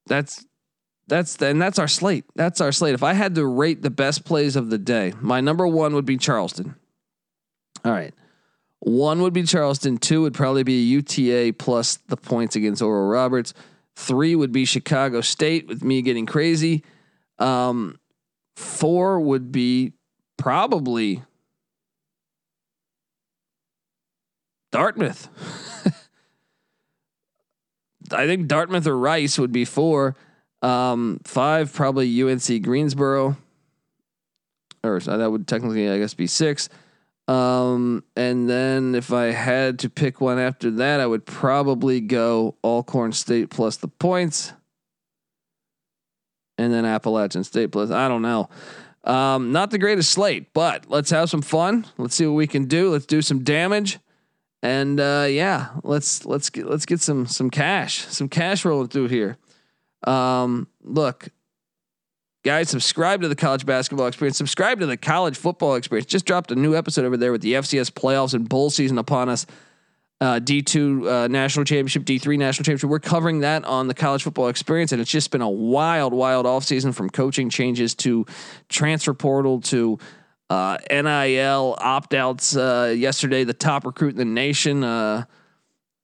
That's 0.07 0.45
that's 1.07 1.35
the, 1.35 1.47
and 1.47 1.61
that's 1.61 1.79
our 1.79 1.87
slate. 1.87 2.25
That's 2.35 2.61
our 2.61 2.71
slate. 2.71 2.95
If 2.95 3.03
I 3.03 3.13
had 3.13 3.35
to 3.35 3.45
rate 3.45 3.81
the 3.81 3.89
best 3.89 4.25
plays 4.25 4.55
of 4.55 4.69
the 4.69 4.77
day, 4.77 5.13
my 5.21 5.41
number 5.41 5.67
one 5.67 5.93
would 5.93 6.05
be 6.05 6.17
Charleston. 6.17 6.75
All 7.83 7.91
right. 7.91 8.13
One 8.79 9.21
would 9.21 9.33
be 9.33 9.43
Charleston. 9.43 9.97
Two 9.97 10.23
would 10.23 10.33
probably 10.33 10.63
be 10.63 10.83
UTA 10.83 11.53
plus 11.57 11.97
the 12.07 12.17
points 12.17 12.55
against 12.55 12.81
Oral 12.81 13.07
Roberts. 13.07 13.53
Three 13.95 14.35
would 14.35 14.51
be 14.51 14.65
Chicago 14.65 15.21
State 15.21 15.67
with 15.67 15.83
me 15.83 16.01
getting 16.01 16.25
crazy. 16.25 16.83
Um, 17.39 17.99
four 18.55 19.19
would 19.19 19.51
be 19.51 19.93
probably 20.37 21.23
Dartmouth. 24.71 25.29
I 28.11 28.27
think 28.27 28.47
Dartmouth 28.47 28.85
or 28.87 28.97
Rice 28.97 29.39
would 29.39 29.51
be 29.51 29.65
four. 29.65 30.15
Um, 30.65 31.19
five 31.23 31.71
probably 31.71 32.23
UNC 32.23 32.63
Greensboro, 32.63 33.37
or 34.83 34.99
so 34.99 35.15
that 35.15 35.29
would 35.29 35.47
technically 35.47 35.87
I 35.87 35.99
guess 35.99 36.15
be 36.15 36.25
six. 36.25 36.69
Um, 37.27 38.03
and 38.15 38.49
then 38.49 38.95
if 38.95 39.13
I 39.13 39.25
had 39.25 39.79
to 39.79 39.89
pick 39.91 40.21
one 40.21 40.39
after 40.39 40.71
that, 40.71 40.99
I 40.99 41.05
would 41.05 41.27
probably 41.27 42.01
go 42.01 42.55
Alcorn 42.63 43.11
State 43.11 43.51
plus 43.51 43.77
the 43.77 43.87
points, 43.87 44.53
and 46.57 46.73
then 46.73 46.83
Appalachian 46.83 47.43
State 47.43 47.71
plus. 47.71 47.91
I 47.91 48.07
don't 48.07 48.23
know. 48.23 48.49
Um, 49.03 49.51
not 49.51 49.69
the 49.69 49.77
greatest 49.77 50.09
slate, 50.09 50.51
but 50.53 50.89
let's 50.89 51.11
have 51.11 51.29
some 51.29 51.43
fun. 51.43 51.85
Let's 51.99 52.15
see 52.15 52.25
what 52.25 52.33
we 52.33 52.47
can 52.47 52.65
do. 52.65 52.89
Let's 52.89 53.05
do 53.05 53.21
some 53.21 53.43
damage. 53.43 53.99
And 54.63 54.99
uh, 54.99 55.27
yeah, 55.29 55.69
let's 55.83 56.25
let's 56.25 56.49
get 56.49 56.67
let's 56.67 56.87
get 56.87 57.01
some 57.01 57.27
some 57.27 57.51
cash, 57.51 57.99
some 58.07 58.29
cash 58.29 58.65
rolling 58.65 58.87
through 58.87 59.09
here. 59.09 59.37
Um, 60.05 60.67
look, 60.83 61.29
guys, 62.43 62.69
subscribe 62.69 63.21
to 63.21 63.27
the 63.27 63.35
college 63.35 63.65
basketball 63.65 64.07
experience. 64.07 64.37
Subscribe 64.37 64.79
to 64.79 64.85
the 64.85 64.97
college 64.97 65.35
football 65.35 65.75
experience. 65.75 66.05
Just 66.05 66.25
dropped 66.25 66.51
a 66.51 66.55
new 66.55 66.75
episode 66.75 67.05
over 67.05 67.17
there 67.17 67.31
with 67.31 67.41
the 67.41 67.53
FCS 67.53 67.91
playoffs 67.91 68.33
and 68.33 68.47
bowl 68.47 68.69
season 68.69 68.97
upon 68.97 69.29
us. 69.29 69.45
Uh, 70.21 70.39
D2 70.39 71.25
uh, 71.25 71.27
national 71.27 71.65
championship, 71.65 72.03
D3 72.03 72.37
national 72.37 72.63
championship. 72.63 72.89
We're 72.89 72.99
covering 72.99 73.41
that 73.41 73.65
on 73.65 73.89
the 73.89 73.93
college 73.93 74.23
football 74.23 74.47
experience, 74.47 74.93
and 74.93 75.01
it's 75.01 75.11
just 75.11 75.29
been 75.29 75.41
a 75.41 75.49
wild, 75.49 76.13
wild 76.13 76.45
offseason 76.45 76.95
from 76.95 77.09
coaching 77.09 77.49
changes 77.49 77.93
to 77.95 78.25
transfer 78.69 79.13
portal 79.13 79.59
to 79.61 79.99
uh, 80.49 80.77
NIL 80.89 81.75
opt 81.79 82.13
outs. 82.13 82.55
Uh, 82.55 82.93
yesterday, 82.95 83.43
the 83.43 83.53
top 83.53 83.85
recruit 83.85 84.11
in 84.11 84.17
the 84.17 84.23
nation 84.23 84.85
uh, 84.85 85.25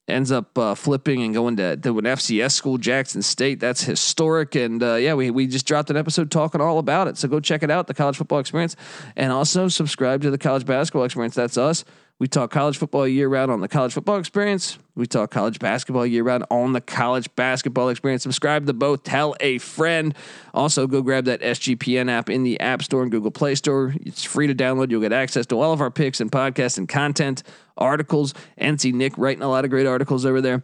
ends 0.07 0.31
up 0.31 0.57
uh, 0.57 0.75
flipping 0.75 1.23
and 1.23 1.33
going 1.33 1.55
to, 1.57 1.77
to 1.77 1.99
an 1.99 2.05
FCS 2.05 2.51
school, 2.51 2.77
Jackson 2.77 3.21
State. 3.21 3.59
That's 3.59 3.83
historic. 3.83 4.55
And 4.55 4.81
uh, 4.81 4.95
yeah, 4.95 5.13
we, 5.13 5.31
we 5.31 5.47
just 5.47 5.65
dropped 5.65 5.89
an 5.89 5.97
episode 5.97 6.31
talking 6.31 6.61
all 6.61 6.79
about 6.79 7.07
it. 7.07 7.17
So 7.17 7.27
go 7.27 7.39
check 7.39 7.63
it 7.63 7.71
out, 7.71 7.87
the 7.87 7.93
college 7.93 8.17
football 8.17 8.39
experience, 8.39 8.75
and 9.15 9.31
also 9.31 9.67
subscribe 9.67 10.21
to 10.23 10.31
the 10.31 10.37
college 10.37 10.65
basketball 10.65 11.05
experience. 11.05 11.35
That's 11.35 11.57
us. 11.57 11.85
We 12.21 12.27
talk 12.27 12.51
college 12.51 12.77
football 12.77 13.07
year 13.07 13.27
round 13.27 13.49
on 13.49 13.61
the 13.61 13.67
college 13.67 13.93
football 13.93 14.19
experience. 14.19 14.77
We 14.93 15.07
talk 15.07 15.31
college 15.31 15.57
basketball 15.57 16.05
year 16.05 16.21
round 16.21 16.45
on 16.51 16.71
the 16.71 16.79
college 16.79 17.27
basketball 17.35 17.89
experience. 17.89 18.21
Subscribe 18.21 18.67
to 18.67 18.73
both. 18.73 19.01
Tell 19.01 19.35
a 19.39 19.57
friend. 19.57 20.13
Also, 20.53 20.85
go 20.85 21.01
grab 21.01 21.25
that 21.25 21.41
SGPN 21.41 22.11
app 22.11 22.29
in 22.29 22.43
the 22.43 22.59
App 22.59 22.83
Store 22.83 23.01
and 23.01 23.09
Google 23.09 23.31
Play 23.31 23.55
Store. 23.55 23.95
It's 24.01 24.23
free 24.23 24.45
to 24.45 24.53
download. 24.53 24.91
You'll 24.91 25.01
get 25.01 25.11
access 25.11 25.47
to 25.47 25.59
all 25.59 25.73
of 25.73 25.81
our 25.81 25.89
picks 25.89 26.21
and 26.21 26.31
podcasts 26.31 26.77
and 26.77 26.87
content, 26.87 27.41
articles. 27.75 28.35
NC 28.59 28.93
Nick 28.93 29.17
writing 29.17 29.41
a 29.41 29.49
lot 29.49 29.65
of 29.65 29.71
great 29.71 29.87
articles 29.87 30.23
over 30.23 30.41
there. 30.41 30.61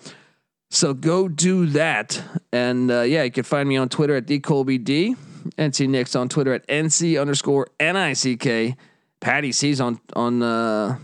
So 0.69 0.93
go 0.93 1.27
do 1.27 1.65
that. 1.71 2.21
And 2.53 2.91
uh, 2.91 3.01
yeah, 3.01 3.23
you 3.23 3.31
can 3.31 3.45
find 3.45 3.67
me 3.67 3.77
on 3.77 3.89
Twitter 3.89 4.15
at 4.15 4.27
DColbyD. 4.27 5.17
NC 5.57 5.89
Nick's 5.89 6.15
on 6.15 6.29
Twitter 6.29 6.53
at 6.53 6.67
NC 6.67 7.19
underscore 7.19 7.69
N-I-C-K. 7.79 8.75
Patty 9.19 9.51
C's 9.51 9.81
on, 9.81 9.99
on, 10.15 10.43
uh, 10.43 10.99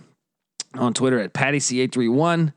on 0.76 0.94
Twitter 0.94 1.20
at 1.20 1.34
Patty 1.34 1.60
C831. 1.60 2.54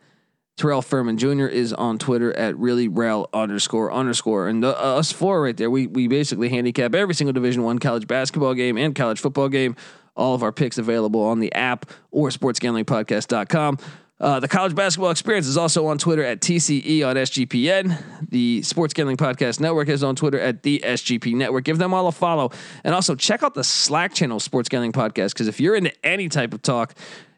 Terrell 0.57 0.81
Furman 0.81 1.19
Jr. 1.19 1.47
is 1.47 1.75
on 1.75 1.99
Twitter 1.99 2.33
at 2.35 2.57
really 2.57 2.89
rel 2.89 3.29
underscore 3.35 3.93
underscore. 3.93 4.49
And 4.49 4.63
the, 4.63 4.69
uh, 4.69 4.99
us 4.99 5.13
four 5.13 5.43
right 5.43 5.57
there, 5.57 5.71
we 5.71 5.87
we 5.87 6.09
basically 6.09 6.49
handicap 6.49 6.95
every 6.95 7.15
single 7.15 7.35
Division 7.35 7.63
One 7.63 7.79
college 7.79 8.07
basketball 8.07 8.55
game 8.55 8.79
and 8.79 8.95
college 8.95 9.21
football 9.21 9.51
game. 9.51 9.77
All 10.17 10.35
of 10.35 10.43
our 10.43 10.53
picks 10.53 10.79
available 10.79 11.23
on 11.23 11.41
the 11.41 11.53
app 11.53 11.91
or 12.11 12.31
sportsgamblingpodcast.com. 12.31 13.79
Uh, 14.19 14.41
the 14.41 14.49
college 14.49 14.75
basketball 14.75 15.11
experience 15.11 15.47
is 15.47 15.59
also 15.59 15.87
on 15.89 15.99
Twitter 15.99 16.25
at 16.25 16.41
TCE 16.41 17.07
on 17.07 17.17
SGPN. 17.17 18.03
The 18.31 18.63
Sports 18.63 18.95
Gambling 18.95 19.19
Podcast 19.19 19.61
Network 19.61 19.91
is 19.91 20.03
on 20.03 20.17
Twitter 20.17 20.41
at 20.41 20.63
the 20.63 20.81
SGP 20.83 21.35
Network. 21.35 21.65
Give 21.65 21.77
them 21.77 21.93
all 21.93 22.07
a 22.07 22.13
follow. 22.13 22.51
And 22.83 22.95
also 22.95 23.15
check 23.15 23.43
out 23.43 23.53
the 23.53 23.65
Slack 23.65 24.15
channel, 24.15 24.41
Sports 24.41 24.71
Gambling 24.71 24.93
Podcast, 24.93 25.35
because 25.35 25.49
if 25.49 25.61
you're 25.61 25.77
into 25.77 25.93
any 26.03 26.31
type 26.31 26.55
of 26.55 26.63
talk, 26.63 26.95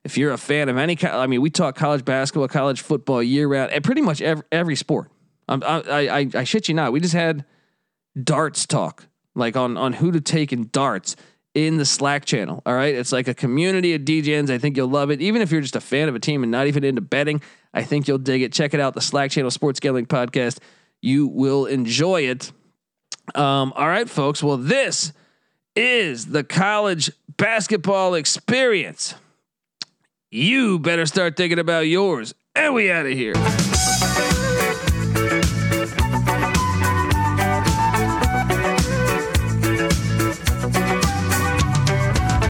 if 0.09 0.17
you're 0.17 0.33
a 0.33 0.39
fan 0.39 0.71
of 0.71 0.79
any 0.79 0.97
kind, 0.97 1.15
I 1.15 1.27
mean, 1.27 1.43
we 1.43 1.51
talk 1.51 1.77
college 1.77 2.03
basketball, 2.03 2.49
college 2.49 2.81
football 2.81 3.23
year 3.23 3.47
round, 3.47 3.73
and 3.73 3.85
pretty 3.85 4.01
much 4.01 4.23
every, 4.23 4.43
every 4.51 4.75
sport. 4.75 5.11
I, 5.47 5.57
I, 5.57 6.19
I, 6.21 6.31
I 6.35 6.45
shit 6.45 6.67
you 6.69 6.75
not. 6.75 6.93
We 6.93 7.01
just 7.01 7.13
had 7.13 7.45
darts 8.23 8.67
talk, 8.67 9.07
like 9.35 9.55
on, 9.55 9.77
on 9.77 9.93
who 9.93 10.11
to 10.13 10.21
take 10.23 10.51
in 10.51 10.71
darts 10.73 11.15
in 11.53 11.77
the 11.77 11.85
Slack 11.85 12.25
channel. 12.25 12.63
All 12.65 12.75
right. 12.75 12.95
It's 12.95 13.13
like 13.13 13.29
a 13.29 13.35
community 13.35 13.95
of 13.95 14.03
DJs. 14.03 14.49
I 14.49 14.57
think 14.57 14.79
you'll 14.79 14.89
love 14.89 15.11
it. 15.11 15.21
Even 15.21 15.43
if 15.43 15.53
you're 15.53 15.61
just 15.61 15.77
a 15.77 15.81
fan 15.81 16.09
of 16.09 16.15
a 16.15 16.21
team 16.21 16.43
and 16.43 16.51
not 16.51 16.67
even 16.69 16.85
into 16.85 17.03
betting, 17.03 17.43
I 17.75 17.83
think 17.83 18.09
you'll 18.09 18.17
dig 18.17 18.41
it. 18.41 18.53
Check 18.53 18.73
it 18.73 18.81
out. 18.81 18.95
The 18.95 19.03
Slack 19.03 19.31
channel 19.31 19.51
Sports 19.51 19.79
Gambling 19.79 20.07
Podcast. 20.07 20.59
You 21.03 21.27
will 21.27 21.67
enjoy 21.67 22.23
it. 22.23 22.51
Um, 23.35 23.75
all 23.77 23.89
right, 23.89 24.09
folks. 24.09 24.43
Well, 24.43 24.57
this 24.57 25.13
is 25.77 26.27
the 26.27 26.45
college 26.45 27.11
basketball 27.37 28.15
experience. 28.15 29.15
You 30.31 30.79
better 30.79 31.07
start 31.07 31.37
thinking 31.37 31.59
about 31.59 31.87
yours. 31.87 32.35
And 32.55 32.75
we 32.75 32.91
out 32.91 33.07
of 33.07 33.13
here. 33.13 33.33